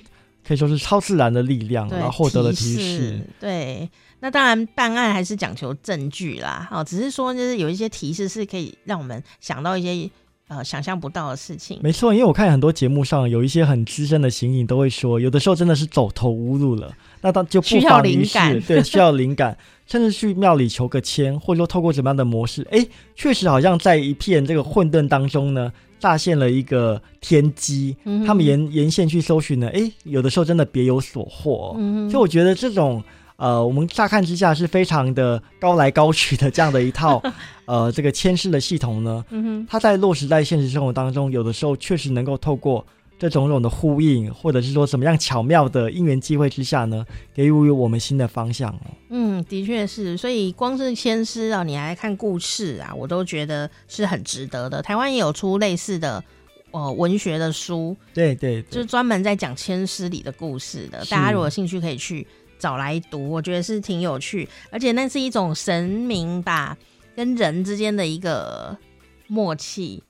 [0.48, 3.20] 可以说是超自然的力量，然后获得了提示。
[3.40, 3.90] 对，
[4.20, 10.10] 那当然办案还是讲求证据啦，哦，只是说就是有一些提示是可以让我们想到一些。
[10.54, 11.80] 呃，想象不到的事情。
[11.82, 22.86] 没错，因为我看很多节目上有一些很资深的刑警都会说，有的时候真的是走投无路了，那他就不妨于是，对，需要灵感， 甚至去庙里求个签，或者说透过什么样的模式，哎，
[23.16, 25.72] 确实好像在一片这个混沌当中呢，
[26.02, 27.96] 乍现了一个天机。
[28.04, 31.74] 嗯、他们沿沿线去搜寻呢，哎，有的时候真的别有所获。
[31.78, 33.02] 嗯，所以我觉得这种。
[33.38, 37.20] 呃，我们乍看之下是非常的高来高去的这样的一套，
[37.66, 42.86] 呃，这个牵制的系统呢，嗯哼，它在落实在现实生活当中，有的时候确实能够透过
[43.30, 48.76] 这种种的呼应，或者是说怎么样巧妙的因缘机会之下呢，给予我们新的方向。
[49.10, 54.82] 嗯，的确是，所以光是签诗啊，你来看故事啊，我都觉得是很值得的。
[54.82, 56.24] 台湾也有出类似的
[56.72, 62.26] 呃文学的书，对对，对，就是专门在讲千诗里的故事的，大家如果有兴趣可以去。
[62.60, 66.78] 找来读，我觉得是挺有趣，而且那是一种神明吧
[67.16, 68.78] 跟人之间的一个
[69.26, 70.04] 默契。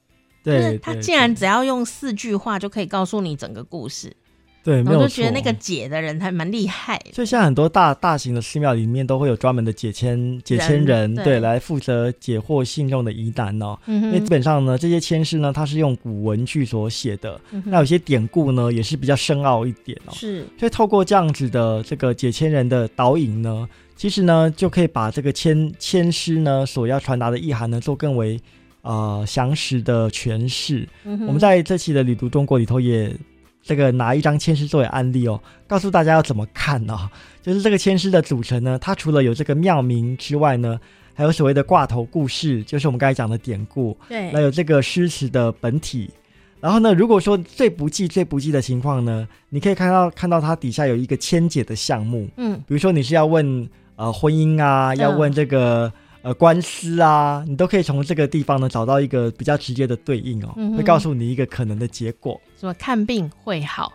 [0.44, 4.12] 对，就是他竟然只要用四句话就可以告诉你整个故事。
[4.64, 4.84] 对。
[4.84, 7.00] 我就觉得那个解的人还蛮厉害。
[7.14, 13.76] 所以像很多大大型的寺庙里面都会有专门的解签解签人，人对，对，来负责解惑信众的疑难哦。
[13.88, 14.08] 嗯哼。
[14.08, 20.14] 因为基本上呢，这些签诗呢，它是用古文句所写的，嗯、那有些典故呢，也是比较深奥一点哦。
[20.14, 20.46] 是。
[20.60, 28.39] 所以透过这样子的这个解签人的导引呢，其实呢，就可以把这个签签诗呢所要传达的意涵呢，做更为
[28.82, 30.88] 呃详实的诠释。
[31.04, 31.26] 嗯。
[31.28, 33.16] 我们在这期的旅途中国里头也。
[33.64, 37.08] 这个拿一张签诗作为案例哦，告诉大家要怎么看哦。
[37.44, 40.80] 就是这个签诗的组成呢，它除了有这个庙名之外呢，
[41.14, 43.96] 还有所谓的挂头故事，就是我们刚才讲的典故。
[44.10, 46.10] 对，那有这个诗词的本体。
[46.60, 52.28] 然后呢，如果说最不济、最不济的情况呢，你可以看到看到它底下有一个签解的项目。
[52.38, 55.94] 嗯，比如说你是要问呃婚姻啊，要问这个。
[56.24, 62.40] 呃，官司啊，你都可以从这个地方呢找到一个比较直接的对应哦，嗯、会告诉你一个可能的结果。
[62.60, 63.92] 什么看病会好？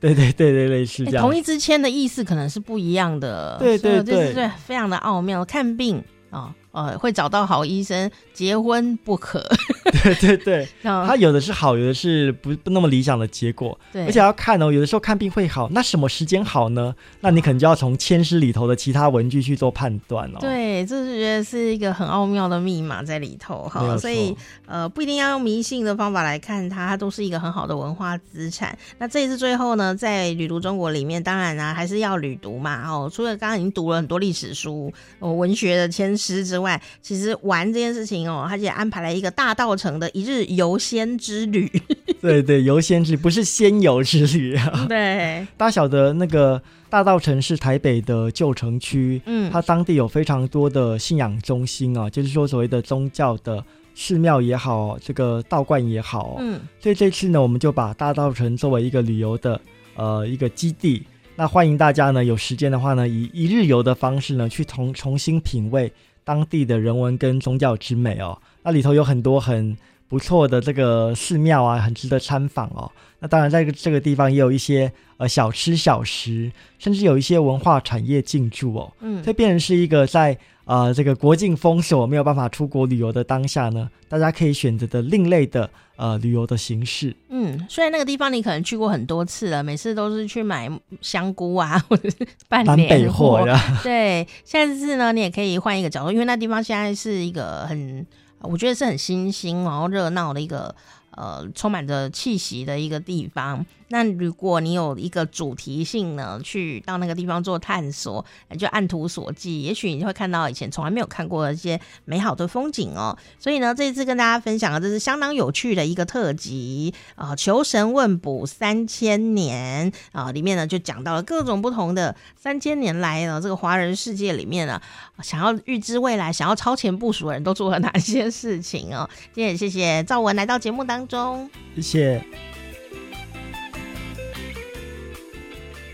[0.00, 1.16] 对对对对，类似这样。
[1.16, 3.56] 欸、同一支签的意思可能是不一样的。
[3.58, 5.44] 对对对，这是非常的奥妙。
[5.44, 9.48] 看病啊，哦，呃会找到好医生，结婚不可。
[10.02, 13.78] 对对对，他有的是好，有的是不不那么理想的结果。
[13.92, 16.94] 对，而且要看哦，有的时候看病会好，那什么时间好呢？
[17.20, 20.38] 那你可能就要从签诗里头的其他文具去做判断哦。
[20.40, 23.96] 对，这是觉得是一个很奥妙的密码在里头哈。
[23.96, 24.36] 所以
[24.66, 28.76] 呃，不一定要用迷信的方法来看它，它都是一个很好的文化资产。
[28.98, 33.10] 那这一次最后呢，在旅读中国里面，当然啊还是要旅读嘛哦。
[33.12, 41.70] 除了刚刚已经读了很多历史书、哦、文学的签诗之外，其实玩这件事情哦，他也安排了一个大稻埕的一日游仙之旅，
[42.20, 44.86] 对对，游仙之旅不是仙游之旅啊。
[44.88, 46.60] 对， 大家晓得那个
[46.90, 53.64] 大稻城是台北的旧城区，嗯，它当地有非常多的信仰中心啊，就是说所谓的宗教的
[53.94, 59.60] 寺庙也好，这个道观也好，嗯，所以这次呢，我们就把大稻城作为一个旅游的
[59.94, 61.04] 呃一个基地，
[61.36, 65.92] 那欢迎大家呢有时间的话呢，以一日游的方式呢去重重新品味
[66.24, 68.38] 当地的人文跟宗教之美哦。
[68.62, 69.76] 那里头有很多很
[70.08, 72.90] 不错的这个寺庙啊，很值得参访哦。
[73.20, 78.92] 那当然，在这个地方也有一些呃小吃小食，甚至有一些文化产业进驻哦。
[79.00, 87.12] 嗯，这变成是一个在呃这个国境封锁没有办法出国旅游的当下呢，大家可以选择的另类的呃旅游的形式。
[87.28, 92.16] 嗯，虽然那个地方你可能去过很多次了，每次都是去买香菇啊， 或者是
[92.48, 93.80] 办年货呀。
[93.82, 98.06] 对，下次呢，你也可以换一个角度，因为那地方现在是一个很。
[98.40, 100.74] 我觉得是很新兴，然后热闹的一个，
[101.12, 103.64] 呃，充满着气息的一个地方。
[103.88, 108.24] 那如果你有一个主题性呢，去到那个地方做探索，
[108.58, 113.16] 就按图索骥，也许你会看到以前从来没有看过的一些美好的风景哦。
[113.38, 124.80] 所以呢，这一次跟大家分享的，这是相当有趣的一个特辑啊，求神问卜三千年啊，呃，里面呢就讲到了各种不同的三千年来呢，这个华人世界里面呢，
[125.22, 129.08] 想要预知未来、想要超前部署的人都做了哪些事情哦。
[129.32, 132.47] 今天也谢谢赵文来到节目当中，谢谢。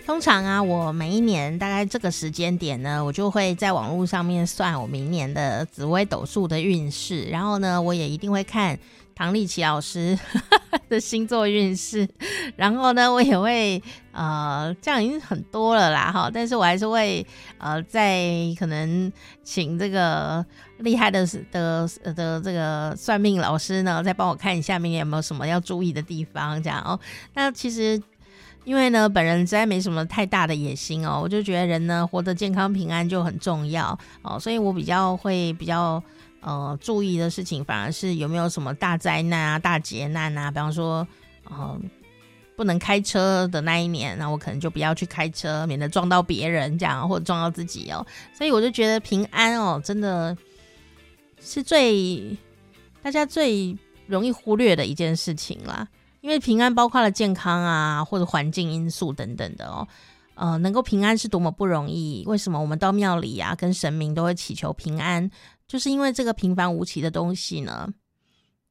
[0.05, 8.77] 通常啊，我每一年大概这个时间点呢，我就会在网络上面算我明年的紫微斗数的运势，然后呢，我也一定会看
[9.15, 10.17] 唐立淇老师
[10.87, 12.07] 的星座运势，
[12.55, 13.81] 然后呢，我也会
[14.11, 17.25] 呃，这样已经很多了啦哈，但是我还是会
[17.57, 18.29] 呃，在
[18.59, 19.11] 可能
[19.43, 20.45] 请这个
[20.77, 26.99] 厉害的的的，的这个算命老师呢，再帮我看一下明年有没有什么要注意的地方，这样哦。
[27.33, 27.99] 那其实。
[28.65, 36.01] 因为呢，本人实在没什么太大的野心哦，我就觉得人呢活得健康平安就很重要哦，所以我比较会比较
[36.41, 41.07] 呃注意的事情，反而是有没有什么大灾难啊、大劫难啊，比方说
[41.43, 41.79] 呃
[42.55, 48.05] 不能开车的那一年，那我可能就不要去开车，免得撞到别人这样，或者撞到自己哦。
[48.33, 50.35] 所以我就觉得平安哦，真的
[51.39, 52.35] 是最
[53.03, 55.87] 大家最容易忽略的一件事情啦。
[56.25, 59.87] 因为平安包括了健康啊，或者环境因素等等的哦，
[60.33, 62.23] 呃，能够平安是多么不容易。
[62.25, 65.29] 为什么我们到庙里啊，跟神明都会祈求平安？
[65.67, 67.87] 就是因为这个平凡无奇的东西呢，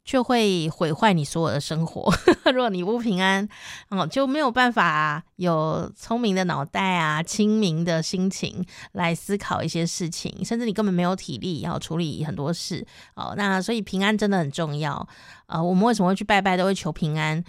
[0.05, 2.13] 却会毁坏你所有的生活。
[2.53, 3.49] 如果你不平安，
[3.89, 12.87] 哦，就没有办法有聪明的脑袋啊，清明的心情来思考一些事情，甚至你根本没有体力要处理很多事。
[13.15, 15.09] 哦，那所以平安真的很重要。
[15.47, 17.43] 呃，我们为什么会去拜拜，都会求平安？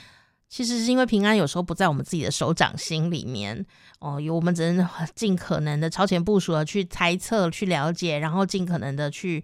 [0.47, 3.65] 其实是因为平安有时候不在我们自己的手掌心里面。
[3.99, 9.43] 哦，有我们只能 尽可能的超前部署的去猜测、去了解，然后尽可能的去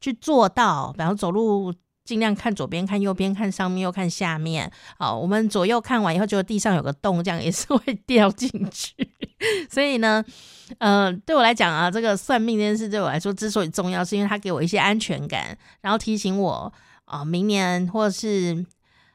[0.00, 1.72] 去做到，然后走路。
[2.04, 4.70] 尽量看左边、看右边、看上面又看下面。
[4.98, 8.92] 好，我们左右看完以后，觉得地上有个洞，这样也是会掉进去。
[9.70, 10.24] 所以呢，
[10.78, 16.72] 呃，对我来讲啊，这个算命这件事对我来说之所以重要，是因为它给我一些安全感，然后提醒我
[17.04, 18.64] 啊、明年或是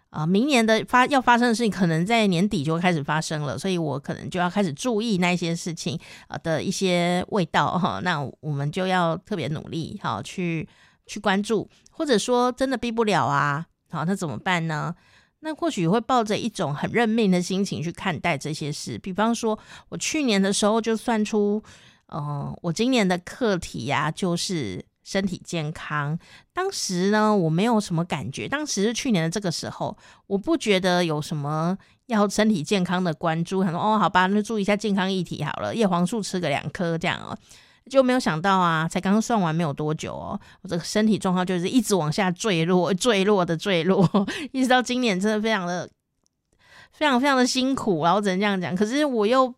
[0.10, 8.00] 啊、明年的发要发生的事情，可能在年底就开始发生了，所以我可能就要开始注意那些事情啊的一些味道哈。
[8.02, 10.68] 那我们就要特别努力，好去。
[11.10, 11.66] 去关注，
[11.98, 14.94] 或者说真的避不了啊，好，那怎么办呢？
[15.40, 19.00] 那或许会抱着一种很认命的心情去看待这些事。
[19.00, 19.58] 比方说，
[19.90, 21.64] 我去年的时候就算出，
[22.06, 26.20] 呃，我今年的课题呀、就是身体健康。
[26.54, 28.48] 当时呢，我没有什么感觉。
[28.48, 31.76] 当时是去年的这个时候，我不觉得有什么
[32.06, 33.64] 要身体健康的关注。
[33.64, 37.36] 很多哦，好吧，那注意一下健康议题好了，叶黄素吃个两颗这样哦。
[37.88, 44.08] 就没有想到啊，才刚算完没有多久哦，我这个身体状况就是一直往下坠落，坠落的坠落，
[44.52, 45.90] 一直到今年真的非常的、
[46.92, 48.76] 非常非常的辛苦，然后只能这样讲。
[48.76, 49.54] 可是我又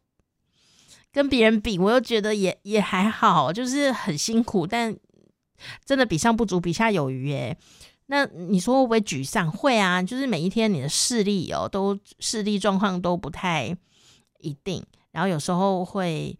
[1.11, 4.95] 跟别人比，我又觉得也也还好，就是很辛苦，但
[5.83, 7.57] 真的比上不足，比下有余耶。
[8.11, 9.51] 那你说会不会沮丧？
[9.51, 13.75] 会啊，就是每一天你的视力哦，都视力状况都不太
[14.39, 16.35] 一定，然后有时候会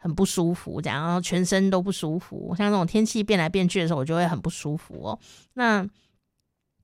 [0.00, 2.52] 很不舒服，这样，然后全身都不舒服。
[2.58, 5.18] 像这种天气变来变去的时候，我就会很不舒服哦。
[5.54, 5.86] 那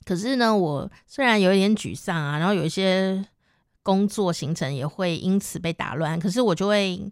[0.04, 3.26] 可是呢，我虽然有一点沮丧啊，然后有一些
[3.82, 7.10] 工作行程也会因此被打乱，可是我就会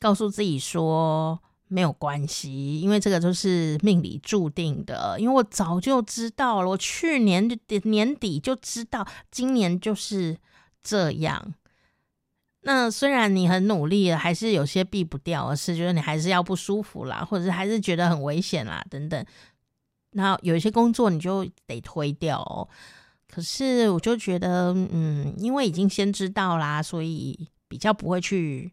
[0.00, 1.40] 告诉自己说。
[1.68, 5.18] 没有关系，因为这个都是命里注定的。
[5.18, 7.48] 因为我早就知道了，我去年
[7.84, 10.36] 年底就知道，今年就是
[10.82, 11.54] 这样。
[12.62, 19.24] 那虽然你很努力了，还是有些避不掉的事，就是你还是要不舒服啦，或者是还是觉得很危险啦，等等。
[20.12, 22.68] 那有一些工作你就得推掉哦。
[23.28, 28.72] 可是我就觉得，嗯，因为已经先知道啦，所以比较不会去。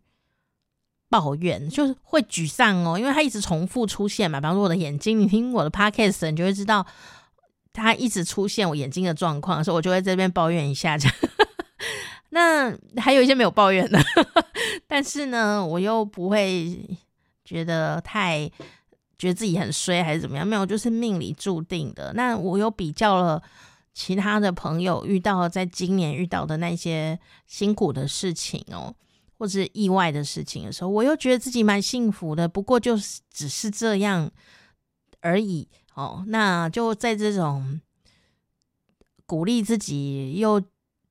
[1.12, 4.40] 抱怨就是会沮丧哦，因为他一直重复出现嘛。
[4.40, 6.86] 比方说我的眼睛，你听我的 podcast，你就会知道
[7.74, 11.00] 他一直出现我眼睛的状况，所以我就会在这边抱怨一下。
[11.00, 11.18] 这样，
[12.30, 14.00] 那还有一些没有抱怨的，
[14.88, 16.80] 但是呢，我又不会
[17.44, 18.50] 觉得太
[19.18, 22.14] 觉得自己很衰还是怎么样，没有，就是命里注定的。
[22.14, 23.42] 那我又比较了
[23.94, 28.94] 其他的朋友遇到在今年遇到的那些辛苦的事情哦。
[29.38, 32.46] 或者是意外的事情的时候，我又觉得自己蛮幸福的。
[32.46, 34.30] 不过就是只是这样
[35.22, 36.26] 而已哦。
[36.28, 37.80] 那就在这种
[39.26, 40.62] 鼓励自己又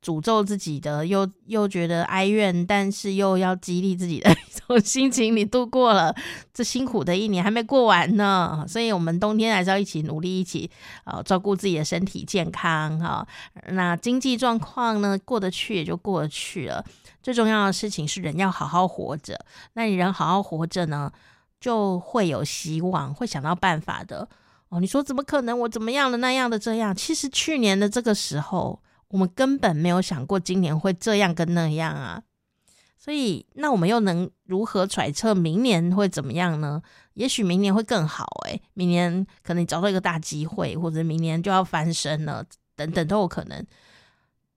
[0.04, 4.34] 诅咒自己的，又又觉得哀怨，但是又要激励自己的一
[4.66, 6.14] 种 心情你度过了
[6.54, 8.64] 这辛苦的一年，还没过完呢。
[8.68, 10.70] 所以，我们冬天还是要一起努力，一起
[11.04, 13.26] 啊照顾自己的身体健康哈。
[13.70, 16.84] 那经济状况呢，过得去也就过得去了。
[17.20, 19.38] 最重要的事情是人要好好活着。
[19.72, 21.10] 那你人好好活着呢，
[21.60, 24.28] 就会有希望，会想到办法的。
[24.68, 25.58] 哦，你说怎么可能？
[25.58, 26.94] 我怎么样的那样的这样？
[26.94, 32.22] 其实去年的这个时候，我们根本没有想过今年会这样跟那样啊。
[32.96, 36.82] 所以，那我们又能如何揣测明年会怎么样呢？
[37.14, 42.44] 也许明年会更好，诶，明年可能你找到一个大机会，或者明年就要翻身了，
[42.76, 43.64] 等等都有可能。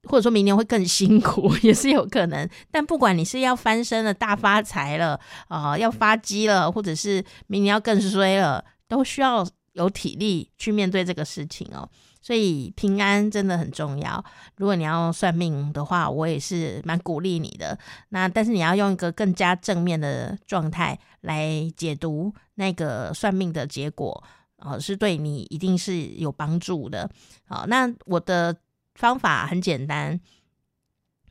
[0.06, 2.49] 或者说明年会更辛苦， 也是有可能。
[2.72, 11.88] 但不管你是要翻身了、大发财了啊、要发迹了，或者是明年要更衰了，都需要有体力去面对这个事情哦。
[12.22, 14.24] 所以平安真的很重要。
[14.56, 17.78] 如果你要算命的话，我也是蛮鼓励你的。
[18.10, 24.24] 那但是你要用一个更加正面的状态来解读那个算命的结果
[24.58, 27.10] 啊、呃，是对你一定是有帮助的。
[27.48, 28.56] 好，那我的。
[28.96, 30.20] 方法很简单，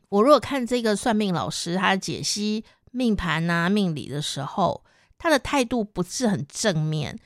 [0.09, 4.83] 我如果看这个算命老师他解析命盘啊、命理的时候，
[5.19, 7.19] 他的态度不是很正面，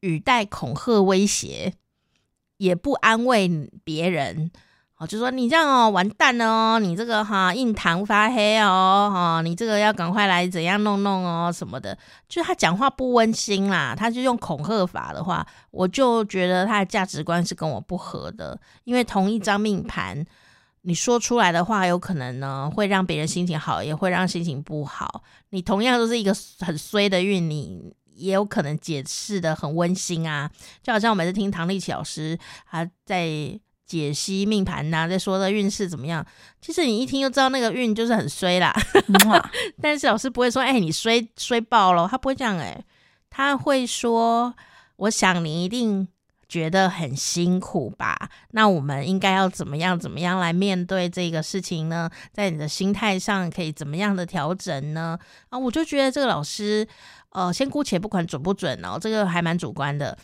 [0.00, 1.72] 语带恐吓威胁，
[2.58, 3.48] 也不安慰
[3.82, 4.50] 别人。
[4.98, 11.96] 哦，就说你这样哦，完蛋了哦，你这个哈印堂发黑哦，哈，你这个要赶快来怎样弄弄哦什么的，
[12.28, 20.26] 就他讲话不温馨啦，他就用恐吓法的话，我就觉得他的价值观是跟我不合的，因为同一张命盘，
[20.82, 25.22] 你说出来的话有可能呢会让别人心情好，也会让心情不好。
[25.50, 30.50] 你同样都是一个很衰的运，你也有可能解释的很温馨啊，
[30.82, 32.38] 就好像我每次听唐立奇老师
[32.70, 33.58] 他在。
[33.88, 36.22] 解析命盘呐、啊，在说的运势怎么样？
[36.60, 38.70] 其实你一听就知道那个运就是很衰啦。
[39.80, 42.84] 但是老师不会说，哎、欸，你衰衰爆了，他不会这样、欸，哎，
[43.30, 44.54] 他会说，
[44.96, 46.06] 我想你一定
[46.46, 48.28] 觉得很辛苦吧？
[48.50, 52.10] 那我们应该要怎么样怎么样来面对这个事情呢？
[52.30, 55.18] 在你的心态上可以怎么样的调整呢？
[55.48, 56.86] 啊，我就觉得这个老师，
[57.38, 60.18] 呃，先姑且不管准不准哦，这个还蛮主观的。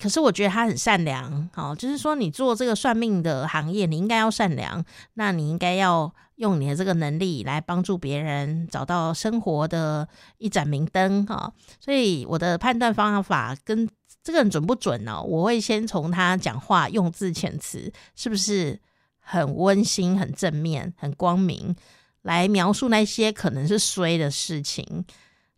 [0.00, 4.84] 可是我觉得他很善良，哦，就是说你做这个算命的行业，你应该要善良，
[5.14, 10.06] 那你应该要用你的这个能力来帮助别人找到生活的
[10.38, 11.52] 一盏明灯，哈。
[11.80, 13.88] 所以我的判断方法跟
[14.22, 15.22] 这个人准不准呢？
[15.22, 18.78] 我会先从他讲话用字遣词是不是
[19.20, 21.74] 很温馨、很正面、很光明，
[22.20, 25.06] 来描述那些可能是衰的事情，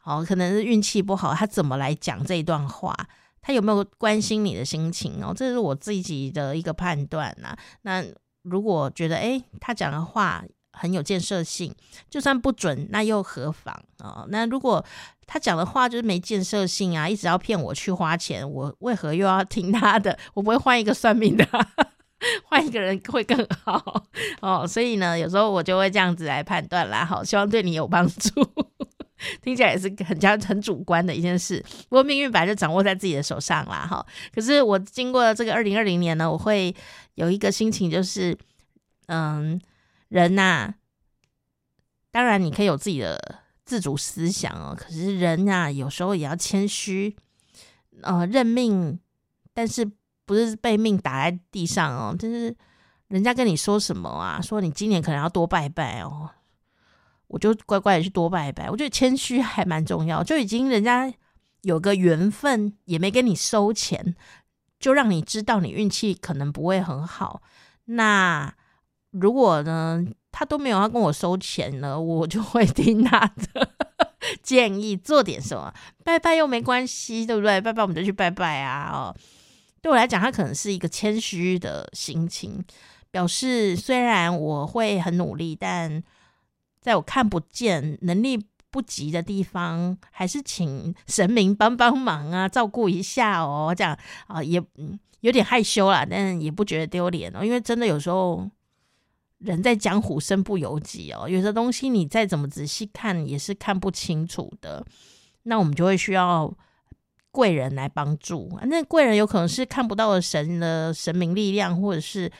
[0.09, 2.97] 哦，可能是运气不好，他怎么来讲这一段话？
[3.43, 5.35] 他有没有关心你的心情哦？
[5.37, 7.57] 这是我自己的一个判断呐。
[7.83, 8.03] 那
[8.43, 10.43] 如果觉得诶，他讲的话
[10.73, 11.75] 很有建设性，
[12.09, 14.25] 就算不准，那又何妨啊？
[14.29, 14.85] 那如果
[15.27, 20.19] 他讲的话就是没建设性啊，一直要骗我去花钱，我为何又要听他的？
[20.35, 21.47] 我不会换一个算命的，
[22.45, 24.05] 换一个人会更好
[24.41, 24.67] 哦。
[24.67, 27.05] 所以呢，有时候我就会这样子来判断啦。
[27.05, 28.58] 好，希望对你有帮助。
[29.43, 31.65] 听起来也是很加很主观的一件事。
[31.89, 34.05] 不过命运本来就掌握在自己的手上啦，哈。
[34.35, 36.75] 可是我经过了这个二零二零年呢，我会
[37.15, 38.37] 有一个心情，就是
[39.07, 39.61] 嗯，
[40.09, 40.75] 人呐、
[42.11, 47.17] 当然你可以有自己的自主思想哦，可是人呐、有时候也要谦虚，
[48.03, 48.99] 呃，认命，
[49.53, 49.91] 但是
[50.25, 52.55] 不是被命打在地上哦，就是
[53.09, 56.31] 人家跟你说什么啊，说你今年可能要多拜拜哦。
[57.29, 60.25] 我就乖乖的去多拜拜，我觉得谦虚还蛮重要。
[60.25, 61.13] 就已经人家
[61.61, 64.15] 有个缘分，也没跟你收钱，
[64.81, 67.43] 就让你知道你运气可能不会很好。
[67.85, 68.55] 那
[69.11, 70.03] 如果呢，
[70.33, 73.21] 他都没有要跟我收钱呢，我就会听他
[73.53, 73.69] 的
[74.43, 75.73] 建议，做点什么。
[76.03, 77.61] 拜拜又没关系，对不对？
[77.61, 78.91] 拜拜我们就去拜拜啊！
[78.91, 79.15] 哦，
[79.83, 82.65] 对我来讲，他可能是一个谦虚的心情，
[83.11, 86.03] 表示虽然我会很努力，但。
[86.89, 93.75] 在我看不见、能力不及的地方，还是请神明帮帮忙啊，照顾一下哦。
[93.77, 93.95] 这样
[94.27, 94.59] 啊，也
[95.21, 97.45] 有点害羞啦，但也不觉得丢脸哦。
[97.45, 98.49] 因为真的有时候
[99.41, 104.83] 人在江湖身不由己哦，有些东西你再怎么仔细看也是看不清楚的。
[105.43, 106.51] 那我们就会需要
[107.31, 108.59] 贵人来帮助。
[108.63, 112.33] 那贵人有可能是看不到的神的神明力量，或者是。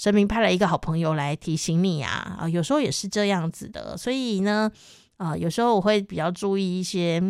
[0.00, 4.72] 神明派了一个好朋友来提醒你啊，啊，有时候也是这样子的，所以呢，
[5.18, 7.22] 啊，有时候我会比较注意一些，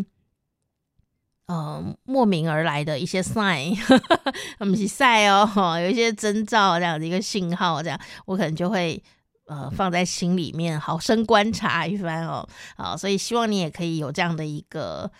[1.46, 3.76] 呃，莫名而来的一些 sign，
[4.60, 9.02] 我们是 sign 哦， 有一些征兆这样的一个信号，这样我可能就会
[9.46, 15.10] 呃放在心里面，好生观察一番哦，好，所以希望你也可以有这样的一个。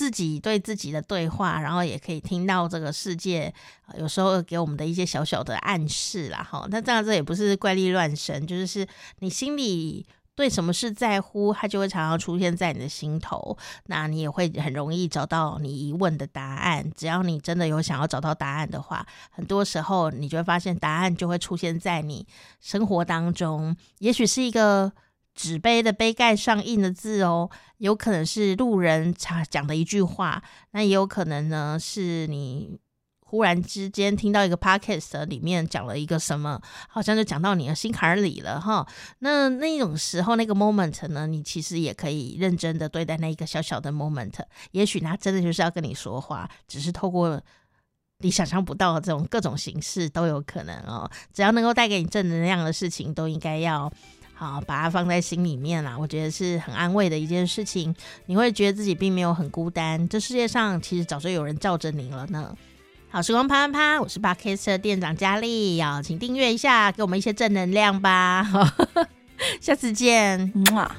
[0.00, 3.52] 自己对自己的对话，然后也可以听到这个世界
[3.98, 6.66] 有时候给我们的一些小小的暗示啦，哈。
[6.70, 8.88] 那这样子也不是怪力乱神，就是是
[9.18, 13.58] 你心里对什么事在乎，它就会常常出现在你的心头。
[13.88, 16.90] 那你也会很容易找到你疑问的答案。
[16.96, 22.26] 只要你真的有想要找到答案的话，很多时候你就会发现答案就会出现在你
[22.58, 23.76] 生活当中。
[23.98, 24.90] 也许是一个。
[25.40, 32.78] 纸杯的杯盖上印的字哦，有可能是路人讲讲的一句话，那也有可能呢是你
[33.24, 36.60] 忽然之间听到一个 podcast 里面讲了一个什么，
[36.90, 38.86] 好像就讲到你的心坎里了哈。
[39.20, 44.34] 那那种时候那个 moment 呢，你其实也可以认真的对待那一个小小的 moment，
[44.72, 47.40] 也许他真的就是要跟你说话，只是透过
[48.18, 51.10] 你想象不到的这种各种形式都有可能哦。
[51.32, 53.90] 只要能够带给你正能量的事情，都应该要。
[54.40, 57.94] 好，把它放在心里面啦，我觉得是很安慰的一件事情。
[58.24, 62.56] 你会觉得自己并没有很孤单，这世界上其实早就有人罩着你了呢。
[63.10, 68.48] 好时光啪啪啪，我是 Podcast 店长佳丽，要请订阅一下，给我们一些正能量吧。
[69.60, 70.90] 下次见，木马。